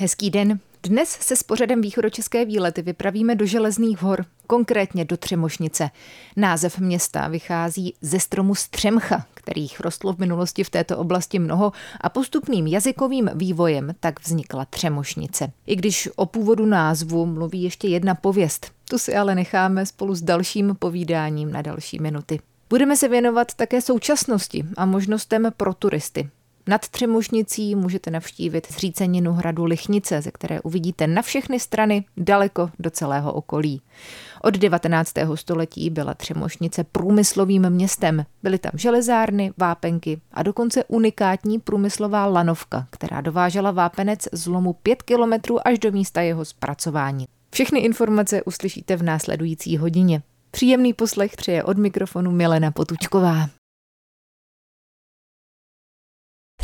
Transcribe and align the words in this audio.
Hezký 0.00 0.30
den. 0.30 0.60
Dnes 0.82 1.08
se 1.08 1.36
s 1.36 1.42
pořadem 1.42 1.80
východočeské 1.80 2.44
výlety 2.44 2.82
vypravíme 2.82 3.34
do 3.34 3.46
Železných 3.46 4.02
hor, 4.02 4.24
konkrétně 4.46 5.04
do 5.04 5.16
Třemošnice. 5.16 5.90
Název 6.36 6.78
města 6.78 7.28
vychází 7.28 7.94
ze 8.00 8.20
stromu 8.20 8.54
Střemcha, 8.54 9.26
kterých 9.34 9.80
rostlo 9.80 10.12
v 10.12 10.18
minulosti 10.18 10.64
v 10.64 10.70
této 10.70 10.98
oblasti 10.98 11.38
mnoho 11.38 11.72
a 12.00 12.08
postupným 12.08 12.66
jazykovým 12.66 13.30
vývojem 13.34 13.94
tak 14.00 14.20
vznikla 14.20 14.64
Třemošnice. 14.64 15.52
I 15.66 15.76
když 15.76 16.08
o 16.16 16.26
původu 16.26 16.66
názvu 16.66 17.26
mluví 17.26 17.62
ještě 17.62 17.88
jedna 17.88 18.14
pověst, 18.14 18.72
tu 18.90 18.98
si 18.98 19.16
ale 19.16 19.34
necháme 19.34 19.86
spolu 19.86 20.14
s 20.14 20.22
dalším 20.22 20.76
povídáním 20.78 21.52
na 21.52 21.62
další 21.62 21.98
minuty. 21.98 22.40
Budeme 22.70 22.96
se 22.96 23.08
věnovat 23.08 23.54
také 23.54 23.80
současnosti 23.80 24.64
a 24.76 24.86
možnostem 24.86 25.52
pro 25.56 25.74
turisty. 25.74 26.28
Nad 26.68 26.88
Třemošnicí 26.88 27.74
můžete 27.74 28.10
navštívit 28.10 28.72
zříceninu 28.72 29.32
hradu 29.32 29.64
Lichnice, 29.64 30.22
ze 30.22 30.30
které 30.30 30.60
uvidíte 30.60 31.06
na 31.06 31.22
všechny 31.22 31.60
strany 31.60 32.04
daleko 32.16 32.70
do 32.78 32.90
celého 32.90 33.32
okolí. 33.32 33.82
Od 34.42 34.54
19. 34.54 35.12
století 35.34 35.90
byla 35.90 36.14
Třemošnice 36.14 36.84
průmyslovým 36.84 37.70
městem. 37.70 38.24
Byly 38.42 38.58
tam 38.58 38.72
železárny, 38.74 39.52
vápenky 39.56 40.20
a 40.32 40.42
dokonce 40.42 40.84
unikátní 40.84 41.60
průmyslová 41.60 42.26
lanovka, 42.26 42.86
která 42.90 43.20
dovážela 43.20 43.70
vápenec 43.70 44.28
z 44.32 44.46
lomu 44.46 44.72
5 44.72 45.02
kilometrů 45.02 45.68
až 45.68 45.78
do 45.78 45.92
místa 45.92 46.20
jeho 46.20 46.44
zpracování. 46.44 47.26
Všechny 47.50 47.80
informace 47.80 48.42
uslyšíte 48.42 48.96
v 48.96 49.02
následující 49.02 49.76
hodině. 49.76 50.22
Příjemný 50.50 50.92
poslech 50.92 51.36
přeje 51.36 51.64
od 51.64 51.78
mikrofonu 51.78 52.30
Milena 52.30 52.70
Potučková. 52.70 53.57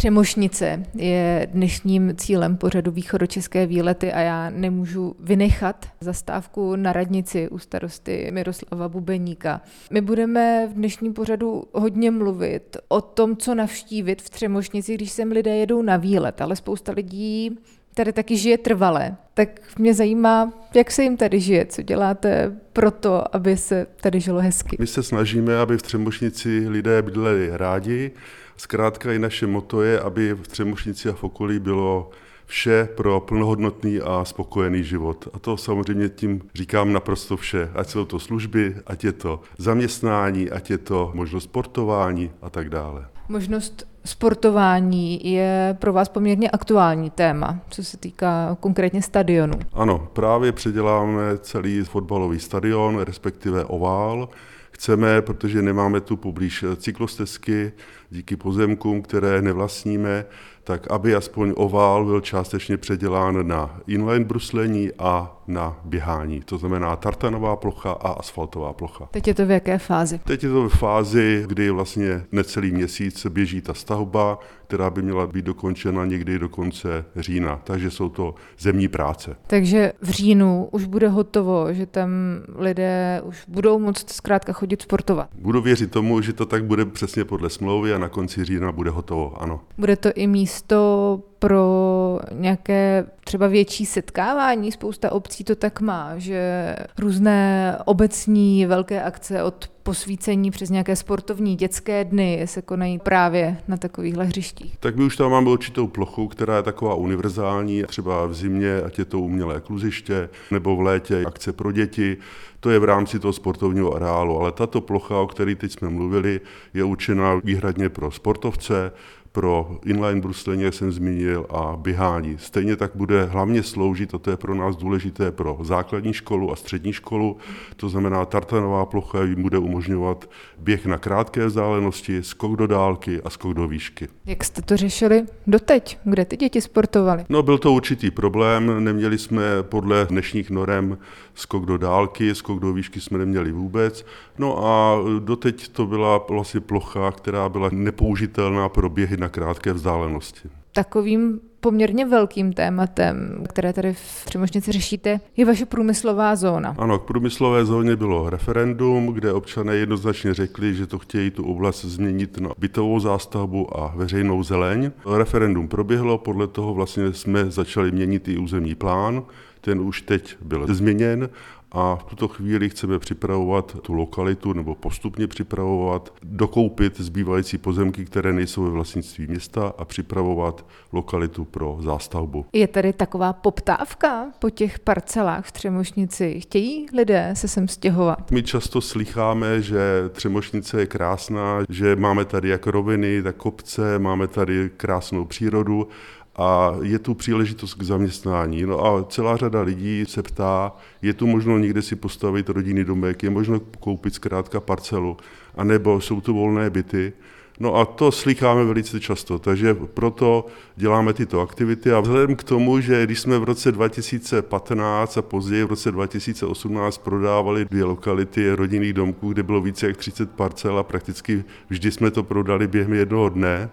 Přemošnice 0.04 0.82
je 0.94 1.48
dnešním 1.52 2.16
cílem 2.16 2.56
pořadu 2.56 2.90
východočeské 2.90 3.66
výlety 3.66 4.12
a 4.12 4.20
já 4.20 4.50
nemůžu 4.50 5.16
vynechat 5.20 5.86
zastávku 6.00 6.76
na 6.76 6.92
radnici 6.92 7.48
u 7.48 7.58
starosty 7.58 8.28
Miroslava 8.30 8.88
Bubeníka. 8.88 9.60
My 9.90 10.00
budeme 10.00 10.66
v 10.66 10.74
dnešním 10.74 11.12
pořadu 11.12 11.64
hodně 11.72 12.10
mluvit 12.10 12.76
o 12.88 13.00
tom, 13.00 13.36
co 13.36 13.54
navštívit 13.54 14.22
v 14.22 14.30
Třemošnici, 14.30 14.94
když 14.94 15.10
sem 15.10 15.30
lidé 15.30 15.56
jedou 15.56 15.82
na 15.82 15.96
výlet, 15.96 16.40
ale 16.40 16.56
spousta 16.56 16.92
lidí 16.92 17.58
tady 17.94 18.12
taky 18.12 18.36
žije 18.36 18.58
trvale. 18.58 19.16
Tak 19.34 19.48
mě 19.78 19.94
zajímá, 19.94 20.52
jak 20.74 20.90
se 20.90 21.02
jim 21.02 21.16
tady 21.16 21.40
žije, 21.40 21.66
co 21.66 21.82
děláte 21.82 22.52
pro 22.72 22.90
to, 22.90 23.36
aby 23.36 23.56
se 23.56 23.86
tady 24.00 24.20
žilo 24.20 24.40
hezky. 24.40 24.76
My 24.80 24.86
se 24.86 25.02
snažíme, 25.02 25.58
aby 25.58 25.78
v 25.78 25.82
Třemošnici 25.82 26.68
lidé 26.68 27.02
bydleli 27.02 27.50
rádi, 27.52 28.12
Zkrátka 28.56 29.12
i 29.12 29.18
naše 29.18 29.46
moto 29.46 29.82
je, 29.82 30.00
aby 30.00 30.34
v 30.34 30.48
Třemošnici 30.48 31.08
a 31.08 31.12
v 31.12 31.24
okolí 31.24 31.58
bylo 31.58 32.10
vše 32.46 32.88
pro 32.96 33.20
plnohodnotný 33.20 34.00
a 34.00 34.24
spokojený 34.24 34.84
život. 34.84 35.28
A 35.32 35.38
to 35.38 35.56
samozřejmě 35.56 36.08
tím 36.08 36.42
říkám 36.54 36.92
naprosto 36.92 37.36
vše. 37.36 37.70
Ať 37.74 37.88
jsou 37.88 38.04
to 38.04 38.18
služby, 38.18 38.76
ať 38.86 39.04
je 39.04 39.12
to 39.12 39.40
zaměstnání, 39.58 40.50
ať 40.50 40.70
je 40.70 40.78
to 40.78 41.10
možnost 41.14 41.44
sportování 41.44 42.30
a 42.42 42.50
tak 42.50 42.68
dále. 42.68 43.06
Možnost 43.28 43.93
sportování 44.06 45.32
je 45.32 45.76
pro 45.80 45.92
vás 45.92 46.08
poměrně 46.08 46.50
aktuální 46.50 47.10
téma, 47.10 47.58
co 47.70 47.84
se 47.84 47.96
týká 47.96 48.56
konkrétně 48.60 49.02
stadionu. 49.02 49.54
Ano, 49.72 50.08
právě 50.12 50.52
předěláme 50.52 51.38
celý 51.38 51.82
fotbalový 51.82 52.38
stadion, 52.38 53.00
respektive 53.00 53.64
ovál, 53.64 54.28
chceme, 54.70 55.22
protože 55.22 55.62
nemáme 55.62 56.00
tu 56.00 56.16
poblíž 56.16 56.64
cyklostezky, 56.76 57.72
díky 58.10 58.36
pozemkům, 58.36 59.02
které 59.02 59.42
nevlastníme, 59.42 60.24
tak 60.64 60.90
aby 60.90 61.14
aspoň 61.14 61.52
ovál 61.56 62.04
byl 62.04 62.20
částečně 62.20 62.76
předělán 62.76 63.46
na 63.46 63.80
inline 63.86 64.24
bruslení 64.24 64.90
a 64.98 65.33
na 65.46 65.80
běhání. 65.84 66.40
To 66.40 66.58
znamená 66.58 66.96
tartanová 66.96 67.56
plocha 67.56 67.92
a 67.92 68.08
asfaltová 68.08 68.72
plocha. 68.72 69.08
Teď 69.10 69.28
je 69.28 69.34
to 69.34 69.46
v 69.46 69.50
jaké 69.50 69.78
fázi? 69.78 70.20
Teď 70.24 70.42
je 70.42 70.48
to 70.48 70.68
v 70.68 70.78
fázi, 70.78 71.44
kdy 71.46 71.70
vlastně 71.70 72.24
necelý 72.32 72.72
měsíc 72.72 73.26
běží 73.26 73.60
ta 73.60 73.74
stavba, 73.74 74.38
která 74.66 74.90
by 74.90 75.02
měla 75.02 75.26
být 75.26 75.44
dokončena 75.44 76.04
někdy 76.04 76.38
do 76.38 76.48
konce 76.48 77.04
října. 77.16 77.60
Takže 77.64 77.90
jsou 77.90 78.08
to 78.08 78.34
zemní 78.58 78.88
práce. 78.88 79.36
Takže 79.46 79.92
v 80.00 80.10
říjnu 80.10 80.68
už 80.70 80.84
bude 80.84 81.08
hotovo, 81.08 81.72
že 81.72 81.86
tam 81.86 82.10
lidé 82.56 83.22
už 83.24 83.44
budou 83.48 83.78
moct 83.78 84.10
zkrátka 84.10 84.52
chodit 84.52 84.82
sportovat. 84.82 85.28
Budu 85.38 85.60
věřit 85.60 85.90
tomu, 85.90 86.20
že 86.20 86.32
to 86.32 86.46
tak 86.46 86.64
bude 86.64 86.84
přesně 86.84 87.24
podle 87.24 87.50
smlouvy 87.50 87.94
a 87.94 87.98
na 87.98 88.08
konci 88.08 88.44
října 88.44 88.72
bude 88.72 88.90
hotovo, 88.90 89.42
ano. 89.42 89.60
Bude 89.78 89.96
to 89.96 90.08
i 90.14 90.26
místo 90.26 91.20
pro 91.44 92.20
nějaké 92.32 93.06
třeba 93.24 93.46
větší 93.46 93.86
setkávání. 93.86 94.72
Spousta 94.72 95.12
obcí 95.12 95.44
to 95.44 95.54
tak 95.54 95.80
má, 95.80 96.12
že 96.16 96.74
různé 96.98 97.78
obecní 97.84 98.66
velké 98.66 99.02
akce 99.02 99.42
od 99.42 99.70
posvícení 99.82 100.50
přes 100.50 100.70
nějaké 100.70 100.96
sportovní 100.96 101.56
dětské 101.56 102.04
dny 102.04 102.42
se 102.44 102.62
konají 102.62 102.98
právě 102.98 103.56
na 103.68 103.76
takovýchhle 103.76 104.24
hřištích. 104.24 104.76
Tak 104.80 104.96
my 104.96 105.04
už 105.04 105.16
tam 105.16 105.30
máme 105.30 105.50
určitou 105.50 105.86
plochu, 105.86 106.28
která 106.28 106.56
je 106.56 106.62
taková 106.62 106.94
univerzální, 106.94 107.84
třeba 107.84 108.26
v 108.26 108.34
zimě, 108.34 108.82
ať 108.86 108.98
je 108.98 109.04
to 109.04 109.20
umělé 109.20 109.60
kluziště, 109.60 110.28
nebo 110.50 110.76
v 110.76 110.80
létě 110.80 111.24
akce 111.26 111.52
pro 111.52 111.72
děti, 111.72 112.16
to 112.60 112.70
je 112.70 112.78
v 112.78 112.84
rámci 112.84 113.18
toho 113.18 113.32
sportovního 113.32 113.94
areálu, 113.94 114.40
ale 114.40 114.52
tato 114.52 114.80
plocha, 114.80 115.20
o 115.20 115.26
které 115.26 115.54
teď 115.54 115.72
jsme 115.72 115.88
mluvili, 115.88 116.40
je 116.74 116.84
určená 116.84 117.40
výhradně 117.44 117.88
pro 117.88 118.10
sportovce, 118.10 118.92
pro 119.34 119.78
inline 119.84 120.20
bruslení, 120.20 120.62
jak 120.62 120.74
jsem 120.74 120.92
zmínil, 120.92 121.46
a 121.50 121.76
běhání. 121.76 122.36
Stejně 122.38 122.76
tak 122.76 122.90
bude 122.94 123.24
hlavně 123.24 123.62
sloužit, 123.62 124.14
a 124.14 124.18
to 124.18 124.30
je 124.30 124.36
pro 124.36 124.54
nás 124.54 124.76
důležité, 124.76 125.32
pro 125.32 125.58
základní 125.62 126.12
školu 126.12 126.52
a 126.52 126.56
střední 126.56 126.92
školu, 126.92 127.36
to 127.76 127.88
znamená 127.88 128.24
tartanová 128.24 128.86
plocha 128.86 129.24
jim 129.24 129.42
bude 129.42 129.58
umožňovat 129.58 130.30
běh 130.58 130.86
na 130.86 130.98
krátké 130.98 131.46
vzdálenosti, 131.46 132.22
skok 132.22 132.56
do 132.56 132.66
dálky 132.66 133.22
a 133.22 133.30
skok 133.30 133.54
do 133.54 133.68
výšky. 133.68 134.08
Jak 134.26 134.44
jste 134.44 134.62
to 134.62 134.76
řešili 134.76 135.22
doteď? 135.46 135.98
Kde 136.04 136.24
ty 136.24 136.36
děti 136.36 136.60
sportovaly? 136.60 137.24
No 137.28 137.42
byl 137.42 137.58
to 137.58 137.72
určitý 137.72 138.10
problém, 138.10 138.84
neměli 138.84 139.18
jsme 139.18 139.42
podle 139.62 140.06
dnešních 140.10 140.50
norem 140.50 140.98
skok 141.34 141.66
do 141.66 141.78
dálky, 141.78 142.34
skok 142.34 142.60
do 142.60 142.72
výšky 142.72 143.00
jsme 143.00 143.18
neměli 143.18 143.52
vůbec. 143.52 144.06
No 144.38 144.66
a 144.66 144.98
doteď 145.18 145.68
to 145.68 145.86
byla 145.86 146.24
vlastně 146.28 146.60
plocha, 146.60 147.12
která 147.12 147.48
byla 147.48 147.68
nepoužitelná 147.72 148.68
pro 148.68 148.88
běhy 148.88 149.23
na 149.24 149.28
krátké 149.28 149.72
vzdálenosti. 149.72 150.48
Takovým 150.72 151.40
poměrně 151.60 152.06
velkým 152.06 152.52
tématem, 152.52 153.44
které 153.48 153.72
tady 153.72 153.92
v 153.94 154.24
Třemošnici 154.24 154.72
řešíte, 154.72 155.20
je 155.36 155.44
vaše 155.44 155.66
průmyslová 155.66 156.36
zóna. 156.36 156.74
Ano, 156.78 156.98
k 156.98 157.06
průmyslové 157.06 157.64
zóně 157.64 157.96
bylo 157.96 158.30
referendum, 158.30 159.06
kde 159.06 159.32
občané 159.32 159.76
jednoznačně 159.76 160.34
řekli, 160.34 160.74
že 160.74 160.86
to 160.86 160.98
chtějí 160.98 161.30
tu 161.30 161.44
oblast 161.44 161.84
změnit 161.84 162.40
na 162.40 162.50
bytovou 162.58 163.00
zástavbu 163.00 163.80
a 163.80 163.92
veřejnou 163.96 164.42
zeleň. 164.42 164.92
Referendum 165.16 165.68
proběhlo, 165.68 166.18
podle 166.18 166.46
toho 166.46 166.74
vlastně 166.74 167.12
jsme 167.12 167.50
začali 167.50 167.92
měnit 167.92 168.28
i 168.28 168.38
územní 168.38 168.74
plán, 168.74 169.22
ten 169.60 169.80
už 169.80 170.02
teď 170.02 170.36
byl 170.40 170.66
změněn 170.68 171.28
a 171.74 171.96
v 171.96 172.04
tuto 172.04 172.28
chvíli 172.28 172.70
chceme 172.70 172.98
připravovat 172.98 173.76
tu 173.82 173.92
lokalitu 173.92 174.52
nebo 174.52 174.74
postupně 174.74 175.26
připravovat, 175.26 176.14
dokoupit 176.22 177.00
zbývající 177.00 177.58
pozemky, 177.58 178.04
které 178.04 178.32
nejsou 178.32 178.62
ve 178.62 178.70
vlastnictví 178.70 179.26
města 179.26 179.72
a 179.78 179.84
připravovat 179.84 180.66
lokalitu 180.92 181.44
pro 181.44 181.78
zástavbu. 181.80 182.46
Je 182.52 182.68
tady 182.68 182.92
taková 182.92 183.32
poptávka 183.32 184.26
po 184.38 184.50
těch 184.50 184.78
parcelách 184.78 185.46
v 185.46 185.52
Třemošnici? 185.52 186.40
Chtějí 186.40 186.86
lidé 186.96 187.30
se 187.36 187.48
sem 187.48 187.68
stěhovat? 187.68 188.30
My 188.30 188.42
často 188.42 188.80
slycháme, 188.80 189.62
že 189.62 189.78
Třemošnice 190.12 190.80
je 190.80 190.86
krásná, 190.86 191.58
že 191.68 191.96
máme 191.96 192.24
tady 192.24 192.48
jak 192.48 192.66
roviny, 192.66 193.22
tak 193.22 193.36
kopce, 193.36 193.98
máme 193.98 194.26
tady 194.26 194.70
krásnou 194.76 195.24
přírodu 195.24 195.88
a 196.36 196.72
je 196.82 196.98
tu 196.98 197.14
příležitost 197.14 197.74
k 197.74 197.82
zaměstnání. 197.82 198.62
No 198.62 198.86
a 198.86 199.04
celá 199.04 199.36
řada 199.36 199.60
lidí 199.62 200.04
se 200.08 200.22
ptá, 200.22 200.72
je 201.02 201.12
tu 201.12 201.26
možno 201.26 201.58
někde 201.58 201.82
si 201.82 201.96
postavit 201.96 202.48
rodinný 202.48 202.84
domek, 202.84 203.22
je 203.22 203.30
možno 203.30 203.60
koupit 203.60 204.14
zkrátka 204.14 204.60
parcelu, 204.60 205.16
anebo 205.54 206.00
jsou 206.00 206.20
tu 206.20 206.34
volné 206.34 206.70
byty. 206.70 207.12
No 207.60 207.74
a 207.76 207.84
to 207.84 208.12
slycháme 208.12 208.64
velice 208.64 209.00
často, 209.00 209.38
takže 209.38 209.74
proto 209.74 210.46
děláme 210.76 211.12
tyto 211.12 211.40
aktivity 211.40 211.92
a 211.92 212.00
vzhledem 212.00 212.36
k 212.36 212.44
tomu, 212.44 212.80
že 212.80 213.04
když 213.04 213.20
jsme 213.20 213.38
v 213.38 213.44
roce 213.44 213.72
2015 213.72 215.16
a 215.16 215.22
později 215.22 215.64
v 215.64 215.68
roce 215.68 215.92
2018 215.92 216.98
prodávali 216.98 217.64
dvě 217.64 217.84
lokality 217.84 218.50
rodinných 218.52 218.92
domků, 218.92 219.32
kde 219.32 219.42
bylo 219.42 219.60
více 219.60 219.86
jak 219.86 219.96
30 219.96 220.30
parcel 220.30 220.78
a 220.78 220.82
prakticky 220.82 221.44
vždy 221.68 221.90
jsme 221.90 222.10
to 222.10 222.22
prodali 222.22 222.66
během 222.66 222.92
jednoho 222.92 223.28
dne, 223.28 223.70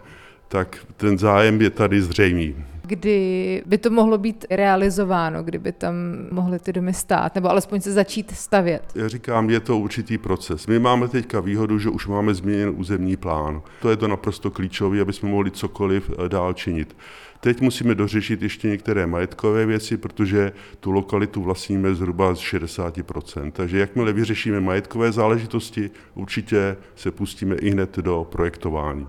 tak 0.51 0.77
ten 0.97 1.17
zájem 1.17 1.61
je 1.61 1.69
tady 1.69 2.01
zřejmý. 2.01 2.55
Kdy 2.83 3.63
by 3.65 3.77
to 3.77 3.89
mohlo 3.89 4.17
být 4.17 4.45
realizováno, 4.49 5.43
kdyby 5.43 5.71
tam 5.71 5.95
mohly 6.31 6.59
ty 6.59 6.73
domy 6.73 6.93
stát, 6.93 7.35
nebo 7.35 7.49
alespoň 7.49 7.81
se 7.81 7.91
začít 7.91 8.31
stavět? 8.31 8.83
Já 8.95 9.07
říkám, 9.07 9.49
je 9.49 9.59
to 9.59 9.77
určitý 9.77 10.17
proces. 10.17 10.67
My 10.67 10.79
máme 10.79 11.07
teďka 11.07 11.39
výhodu, 11.39 11.79
že 11.79 11.89
už 11.89 12.07
máme 12.07 12.33
změněn 12.33 12.73
územní 12.75 13.17
plán. 13.17 13.61
To 13.81 13.89
je 13.89 13.97
to 13.97 14.07
naprosto 14.07 14.51
klíčové, 14.51 15.01
aby 15.01 15.13
jsme 15.13 15.29
mohli 15.29 15.51
cokoliv 15.51 16.11
eh, 16.11 16.29
dál 16.29 16.53
činit. 16.53 16.95
Teď 17.39 17.61
musíme 17.61 17.95
dořešit 17.95 18.41
ještě 18.41 18.67
některé 18.67 19.07
majetkové 19.07 19.65
věci, 19.65 19.97
protože 19.97 20.51
tu 20.79 20.91
lokalitu 20.91 21.41
vlastníme 21.41 21.95
zhruba 21.95 22.35
z 22.35 22.39
60%. 22.39 23.51
Takže 23.51 23.79
jakmile 23.79 24.13
vyřešíme 24.13 24.59
majetkové 24.59 25.11
záležitosti, 25.11 25.91
určitě 26.13 26.77
se 26.95 27.11
pustíme 27.11 27.55
i 27.55 27.69
hned 27.69 27.97
do 27.97 28.27
projektování. 28.31 29.07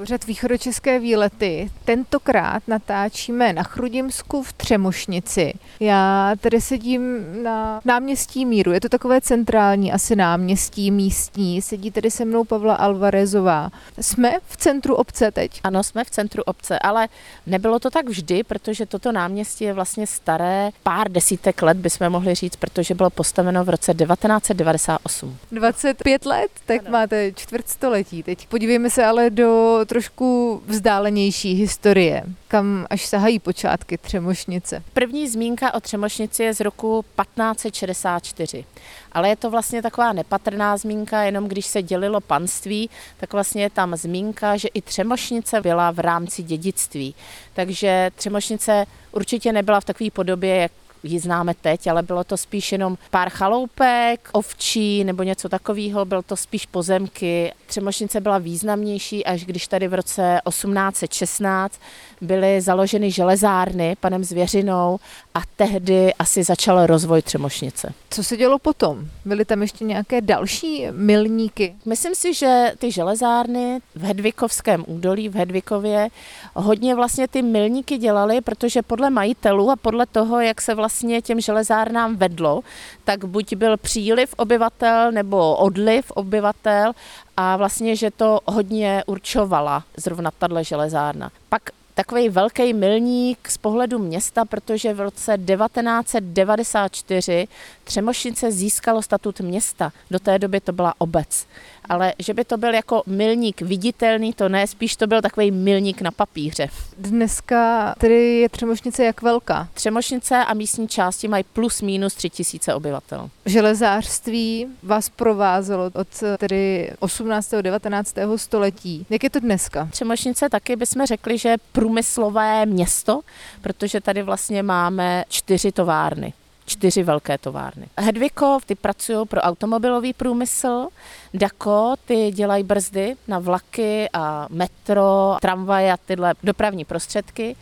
Pořad 0.00 0.24
východočeské 0.24 0.98
výlety. 0.98 1.70
Tentokrát 1.84 2.62
natáčíme 2.68 3.52
na 3.52 3.62
Chrudimsku 3.62 4.42
v 4.42 4.52
Třemošnici. 4.52 5.52
Já 5.80 6.32
tady 6.40 6.60
sedím 6.60 7.02
na 7.42 7.80
náměstí 7.84 8.46
Míru. 8.46 8.72
Je 8.72 8.80
to 8.80 8.88
takové 8.88 9.20
centrální 9.20 9.92
asi 9.92 10.16
náměstí 10.16 10.90
místní. 10.90 11.62
Sedí 11.62 11.90
tady 11.90 12.10
se 12.10 12.24
mnou 12.24 12.44
Pavla 12.44 12.74
Alvarezová. 12.74 13.70
Jsme 14.00 14.32
v 14.48 14.56
centru 14.56 14.94
obce 14.94 15.30
teď? 15.30 15.60
Ano, 15.64 15.82
jsme 15.82 16.04
v 16.04 16.10
centru 16.10 16.42
obce, 16.42 16.78
ale 16.78 17.08
nebylo 17.46 17.78
to 17.78 17.90
tak 17.90 18.08
vždy, 18.08 18.42
protože 18.42 18.86
toto 18.86 19.12
náměstí 19.12 19.64
je 19.64 19.72
vlastně 19.72 20.06
staré 20.06 20.70
pár 20.82 21.12
desítek 21.12 21.62
let, 21.62 21.76
bychom 21.76 22.10
mohli 22.10 22.34
říct, 22.34 22.56
protože 22.56 22.94
bylo 22.94 23.10
postaveno 23.10 23.64
v 23.64 23.68
roce 23.68 23.94
1998. 23.94 25.36
25 25.52 26.26
let? 26.26 26.50
Tak 26.66 26.80
ano. 26.80 26.90
máte 26.90 27.32
čtvrtstoletí. 27.32 28.22
Teď 28.22 28.46
podívejme 28.46 28.90
se 28.90 29.04
ale 29.04 29.30
do 29.30 29.80
trošku 29.90 30.62
vzdálenější 30.66 31.54
historie, 31.54 32.22
kam 32.48 32.86
až 32.90 33.06
sahají 33.06 33.38
počátky 33.38 33.98
Třemošnice. 33.98 34.82
První 34.92 35.28
zmínka 35.28 35.74
o 35.74 35.80
Třemošnici 35.80 36.42
je 36.42 36.54
z 36.54 36.60
roku 36.60 37.04
1564, 37.20 38.64
ale 39.12 39.28
je 39.28 39.36
to 39.36 39.50
vlastně 39.50 39.82
taková 39.82 40.12
nepatrná 40.12 40.76
zmínka, 40.76 41.22
jenom 41.22 41.48
když 41.48 41.66
se 41.66 41.82
dělilo 41.82 42.20
panství, 42.20 42.90
tak 43.16 43.32
vlastně 43.32 43.62
je 43.62 43.70
tam 43.70 43.96
zmínka, 43.96 44.56
že 44.56 44.68
i 44.68 44.82
Třemošnice 44.82 45.60
byla 45.60 45.90
v 45.90 45.98
rámci 45.98 46.42
dědictví. 46.42 47.14
Takže 47.54 48.10
Třemošnice 48.16 48.86
určitě 49.12 49.52
nebyla 49.52 49.80
v 49.80 49.84
takové 49.84 50.10
podobě, 50.10 50.56
jak 50.56 50.72
ji 51.02 51.18
známe 51.18 51.54
teď, 51.54 51.86
ale 51.86 52.02
bylo 52.02 52.24
to 52.24 52.36
spíš 52.36 52.72
jenom 52.72 52.98
pár 53.10 53.30
chaloupek, 53.30 54.28
ovčí 54.32 55.04
nebo 55.04 55.22
něco 55.22 55.48
takového, 55.48 56.04
bylo 56.04 56.22
to 56.22 56.36
spíš 56.36 56.66
pozemky. 56.66 57.52
Třemošnice 57.66 58.20
byla 58.20 58.38
významnější, 58.38 59.26
až 59.26 59.44
když 59.44 59.68
tady 59.68 59.88
v 59.88 59.94
roce 59.94 60.40
1816 60.48 61.80
byly 62.20 62.60
založeny 62.60 63.10
železárny 63.10 63.96
panem 64.00 64.24
Zvěřinou 64.24 64.98
a 65.34 65.40
tehdy 65.56 66.14
asi 66.14 66.44
začal 66.44 66.86
rozvoj 66.86 67.22
Třemošnice. 67.22 67.92
Co 68.10 68.24
se 68.24 68.36
dělo 68.36 68.58
potom? 68.58 69.06
Byly 69.24 69.44
tam 69.44 69.62
ještě 69.62 69.84
nějaké 69.84 70.20
další 70.20 70.86
milníky? 70.90 71.74
Myslím 71.86 72.14
si, 72.14 72.34
že 72.34 72.72
ty 72.78 72.92
železárny 72.92 73.80
v 73.94 74.02
Hedvikovském 74.02 74.84
údolí, 74.86 75.28
v 75.28 75.34
Hedvikově, 75.34 76.08
hodně 76.54 76.94
vlastně 76.94 77.28
ty 77.28 77.42
milníky 77.42 77.98
dělaly, 77.98 78.40
protože 78.40 78.82
podle 78.82 79.10
majitelů 79.10 79.70
a 79.70 79.76
podle 79.76 80.06
toho, 80.06 80.40
jak 80.40 80.60
se 80.60 80.74
vlastně 80.74 81.22
těm 81.22 81.40
železárnám 81.40 82.16
vedlo, 82.16 82.60
tak 83.04 83.24
buď 83.24 83.54
byl 83.54 83.76
příliv 83.76 84.34
obyvatel 84.36 85.12
nebo 85.12 85.56
odliv 85.56 86.10
obyvatel 86.10 86.92
a 87.36 87.56
vlastně, 87.56 87.96
že 87.96 88.10
to 88.10 88.40
hodně 88.46 89.04
určovala 89.06 89.84
zrovna 89.96 90.30
tahle 90.38 90.64
železárna. 90.64 91.30
Pak 91.48 91.62
takový 92.00 92.28
velký 92.28 92.72
milník 92.72 93.48
z 93.48 93.56
pohledu 93.56 93.98
města, 93.98 94.44
protože 94.44 94.94
v 94.94 95.00
roce 95.00 95.38
1994 95.56 97.48
Třemošnice 97.84 98.52
získalo 98.52 99.02
statut 99.02 99.40
města. 99.40 99.92
Do 100.10 100.18
té 100.18 100.38
doby 100.38 100.60
to 100.60 100.72
byla 100.72 100.94
obec 100.98 101.46
ale 101.90 102.14
že 102.18 102.34
by 102.34 102.44
to 102.44 102.56
byl 102.56 102.74
jako 102.74 103.02
milník 103.06 103.60
viditelný, 103.62 104.32
to 104.32 104.48
ne, 104.48 104.66
spíš 104.66 104.96
to 104.96 105.06
byl 105.06 105.22
takový 105.22 105.50
milník 105.50 106.00
na 106.02 106.10
papíře. 106.10 106.68
Dneska 106.98 107.94
tedy 107.98 108.40
je 108.40 108.48
Třemošnice 108.48 109.04
jak 109.04 109.22
velká? 109.22 109.68
Třemošnice 109.74 110.36
a 110.36 110.54
místní 110.54 110.88
části 110.88 111.28
mají 111.28 111.44
plus 111.52 111.82
minus 111.82 112.14
tři 112.14 112.30
tisíce 112.30 112.74
obyvatel. 112.74 113.30
Železářství 113.46 114.66
vás 114.82 115.08
provázelo 115.08 115.90
od 115.94 116.08
tedy 116.38 116.90
18. 116.98 117.54
19. 117.62 118.14
století. 118.36 119.06
Jak 119.10 119.24
je 119.24 119.30
to 119.30 119.40
dneska? 119.40 119.88
Třemošnice 119.90 120.48
taky 120.48 120.76
bychom 120.76 121.06
řekli, 121.06 121.38
že 121.38 121.56
průmyslové 121.72 122.66
město, 122.66 123.20
protože 123.60 124.00
tady 124.00 124.22
vlastně 124.22 124.62
máme 124.62 125.24
čtyři 125.28 125.72
továrny 125.72 126.32
čtyři 126.70 127.02
velké 127.02 127.38
továrny. 127.38 127.86
Hedvikov, 127.98 128.64
ty 128.64 128.74
pracují 128.74 129.26
pro 129.26 129.40
automobilový 129.40 130.12
průmysl, 130.12 130.88
Dako, 131.34 131.94
ty 132.04 132.30
dělají 132.30 132.64
brzdy 132.64 133.14
na 133.28 133.38
vlaky 133.38 134.08
a 134.12 134.46
metro, 134.50 135.36
tramvaje 135.40 135.92
a 135.92 135.96
tyhle 135.96 136.34
dopravní 136.42 136.84
prostředky 136.84 137.56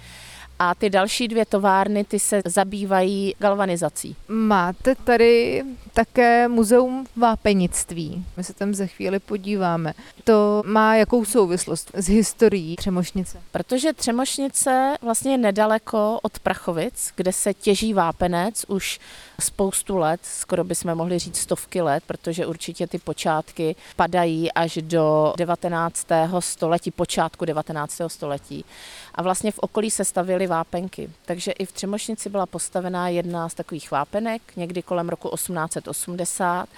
a 0.59 0.75
ty 0.75 0.91
další 0.91 1.29
dvě 1.29 1.47
továrny, 1.47 2.05
ty 2.05 2.19
se 2.19 2.43
zabývají 2.45 3.35
galvanizací. 3.39 4.17
Máte 4.29 4.95
tady 4.95 5.65
také 5.93 6.49
muzeum 6.49 7.07
vápenictví. 7.17 8.25
My 8.37 8.45
se 8.45 8.55
tam 8.55 8.75
za 8.75 8.87
chvíli 8.87 9.19
podíváme. 9.19 9.95
To 10.25 10.63
má 10.67 10.97
jakou 10.97 11.25
souvislost 11.25 11.91
s 11.95 12.09
historií 12.09 12.77
Třemošnice? 12.77 13.39
Protože 13.51 13.93
Třemošnice 13.93 14.95
vlastně 15.03 15.33
je 15.33 15.39
nedaleko 15.39 16.19
od 16.23 16.39
Prachovic, 16.39 17.13
kde 17.17 17.33
se 17.33 17.55
těží 17.55 17.95
vápenec 17.95 18.65
už 18.69 19.01
spoustu 19.41 19.97
let, 19.97 20.21
skoro 20.23 20.65
bychom 20.65 20.95
mohli 20.95 21.19
říct 21.19 21.37
stovky 21.37 21.83
let, 21.83 22.05
protože 22.07 22.47
určitě 22.47 22.87
ty 22.87 22.99
počátky 22.99 23.77
padají 23.97 24.53
až 24.53 24.79
do 24.83 25.35
19. 25.37 26.07
století, 26.41 26.91
počátku 26.91 27.45
19. 27.45 28.01
století. 28.07 28.65
A 29.15 29.23
vlastně 29.23 29.53
v 29.53 29.59
okolí 29.59 29.91
se 29.91 30.05
stavily 30.05 30.47
vápenky. 30.47 31.11
Takže 31.25 31.53
i 31.53 31.67
v 31.67 31.73
Třemošnici 31.73 32.29
byla 32.29 32.47
postavená 32.47 33.09
jedna 33.09 33.49
z 33.49 33.55
takových 33.55 33.91
vápenek, 33.91 34.43
někdy 34.57 34.83
kolem 34.83 35.09
roku 35.09 35.29
1880 35.29 36.69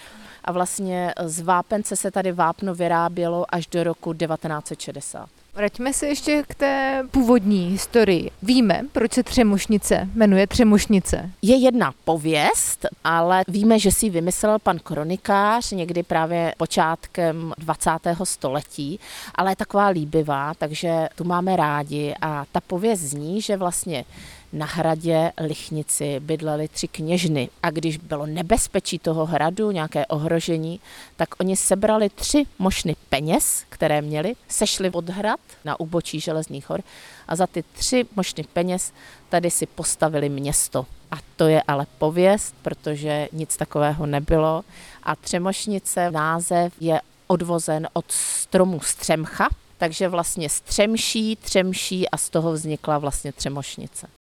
a 0.44 0.52
vlastně 0.52 1.14
z 1.24 1.40
vápence 1.40 1.96
se 1.96 2.10
tady 2.10 2.32
vápno 2.32 2.74
vyrábělo 2.74 3.46
až 3.48 3.66
do 3.66 3.84
roku 3.84 4.14
1960. 4.14 5.39
Vraťme 5.54 5.92
se 5.92 6.06
ještě 6.06 6.44
k 6.48 6.54
té 6.54 7.04
původní 7.10 7.70
historii. 7.70 8.30
Víme, 8.42 8.82
proč 8.92 9.12
se 9.12 9.22
Třemošnice 9.22 10.08
jmenuje 10.14 10.46
Třemošnice? 10.46 11.30
Je 11.42 11.56
jedna 11.56 11.92
pověst, 12.04 12.86
ale 13.04 13.42
víme, 13.48 13.78
že 13.78 13.92
si 13.92 14.10
vymyslel 14.10 14.58
pan 14.58 14.78
kronikář 14.78 15.70
někdy 15.70 16.02
právě 16.02 16.54
počátkem 16.56 17.52
20. 17.58 17.90
století, 18.24 19.00
ale 19.34 19.52
je 19.52 19.56
taková 19.56 19.86
líbivá, 19.86 20.54
takže 20.54 21.08
tu 21.14 21.24
máme 21.24 21.56
rádi 21.56 22.14
a 22.20 22.44
ta 22.52 22.60
pověst 22.60 23.00
zní, 23.00 23.40
že 23.40 23.56
vlastně 23.56 24.04
na 24.52 24.66
hradě 24.66 25.32
Lichnici 25.40 26.20
bydleli 26.20 26.68
tři 26.68 26.88
kněžny 26.88 27.48
a 27.62 27.70
když 27.70 27.96
bylo 27.96 28.26
nebezpečí 28.26 28.98
toho 28.98 29.26
hradu, 29.26 29.70
nějaké 29.70 30.06
ohrožení, 30.06 30.80
tak 31.16 31.28
oni 31.40 31.56
sebrali 31.56 32.08
tři 32.08 32.44
mošny 32.58 32.96
peněz, 33.08 33.64
které 33.68 34.02
měli, 34.02 34.34
sešli 34.48 34.90
od 34.90 35.08
hrad 35.08 35.40
na 35.64 35.80
úbočí 35.80 36.20
železných 36.20 36.70
hor 36.70 36.82
a 37.28 37.36
za 37.36 37.46
ty 37.46 37.64
tři 37.72 38.06
mošny 38.16 38.44
peněz 38.52 38.92
tady 39.28 39.50
si 39.50 39.66
postavili 39.66 40.28
město. 40.28 40.86
A 41.10 41.16
to 41.36 41.48
je 41.48 41.62
ale 41.62 41.86
pověst, 41.98 42.54
protože 42.62 43.28
nic 43.32 43.56
takového 43.56 44.06
nebylo. 44.06 44.64
A 45.02 45.16
Třemošnice, 45.16 46.10
název 46.10 46.72
je 46.80 47.00
odvozen 47.26 47.88
od 47.92 48.04
stromu 48.12 48.80
Střemcha, 48.80 49.48
takže 49.78 50.08
vlastně 50.08 50.48
střemší, 50.48 51.36
třemší 51.36 52.08
a 52.08 52.16
z 52.16 52.30
toho 52.30 52.52
vznikla 52.52 52.98
vlastně 52.98 53.32
Třemošnice. 53.32 54.19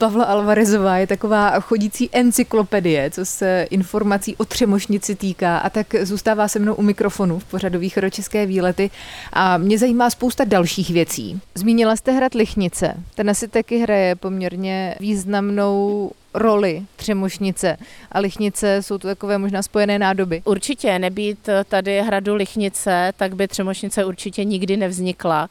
Pavla 0.00 0.24
Alvarezová 0.24 0.96
je 0.98 1.06
taková 1.06 1.60
chodící 1.60 2.08
encyklopedie, 2.12 3.10
co 3.10 3.24
se 3.24 3.66
informací 3.70 4.36
o 4.36 4.44
Třemošnici 4.44 5.14
týká 5.14 5.58
a 5.58 5.70
tak 5.70 5.94
zůstává 6.02 6.48
se 6.48 6.58
mnou 6.58 6.74
u 6.74 6.82
mikrofonu 6.82 7.38
v 7.38 7.44
pořadu 7.44 7.78
Východočeské 7.78 8.46
výlety. 8.46 8.90
A 9.32 9.58
mě 9.58 9.78
zajímá 9.78 10.10
spousta 10.10 10.44
dalších 10.44 10.90
věcí. 10.90 11.40
Zmínila 11.54 11.96
jste 11.96 12.12
hrad 12.12 12.34
Lichnice, 12.34 12.94
ten 13.14 13.30
asi 13.30 13.48
taky 13.48 13.78
hraje 13.78 14.16
poměrně 14.16 14.94
významnou 15.00 16.10
roli 16.34 16.82
Třemošnice 16.96 17.76
a 18.12 18.18
Lichnice 18.18 18.82
jsou 18.82 18.98
to 18.98 19.08
takové 19.08 19.38
možná 19.38 19.62
spojené 19.62 19.98
nádoby. 19.98 20.42
Určitě. 20.44 20.98
Nebýt 20.98 21.48
tady 21.68 22.02
hradu 22.02 22.34
Lichnice, 22.34 23.12
tak 23.16 23.34
by 23.34 23.48
Třemošnice 23.48 24.04
určitě 24.04 24.44
nikdy 24.44 24.76
nevznikla, 24.76 25.48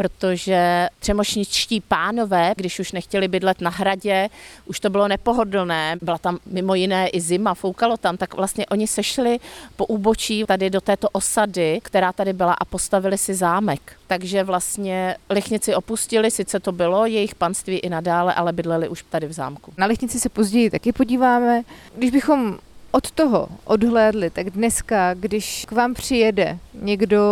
protože 0.00 0.88
třemošničtí 0.98 1.80
pánové, 1.80 2.52
když 2.56 2.78
už 2.78 2.92
nechtěli 2.92 3.28
bydlet 3.28 3.60
na 3.60 3.70
hradě, 3.70 4.28
už 4.66 4.80
to 4.80 4.90
bylo 4.90 5.08
nepohodlné, 5.08 5.96
byla 6.02 6.18
tam 6.18 6.38
mimo 6.46 6.74
jiné 6.74 7.08
i 7.08 7.20
zima, 7.20 7.54
foukalo 7.54 7.96
tam, 7.96 8.16
tak 8.16 8.34
vlastně 8.34 8.66
oni 8.66 8.86
sešli 8.86 9.38
po 9.76 9.86
úbočí 9.86 10.44
tady 10.48 10.70
do 10.70 10.80
této 10.80 11.08
osady, 11.08 11.80
která 11.82 12.12
tady 12.12 12.32
byla 12.32 12.52
a 12.52 12.64
postavili 12.64 13.18
si 13.18 13.34
zámek. 13.34 13.92
Takže 14.06 14.44
vlastně 14.44 15.16
Lichnici 15.30 15.74
opustili, 15.74 16.30
sice 16.30 16.60
to 16.60 16.72
bylo 16.72 17.06
jejich 17.06 17.34
panství 17.34 17.76
i 17.78 17.88
nadále, 17.88 18.34
ale 18.34 18.52
bydleli 18.52 18.88
už 18.88 19.04
tady 19.10 19.26
v 19.26 19.32
zámku. 19.32 19.72
Na 19.76 19.86
Lichnici 19.86 20.20
se 20.20 20.28
později 20.28 20.70
taky 20.70 20.92
podíváme. 20.92 21.62
Když 21.96 22.10
bychom 22.10 22.58
od 22.90 23.10
toho 23.10 23.48
odhlédli, 23.64 24.30
tak 24.30 24.50
dneska, 24.50 25.14
když 25.14 25.66
k 25.68 25.72
vám 25.72 25.94
přijede 25.94 26.58
někdo, 26.74 27.22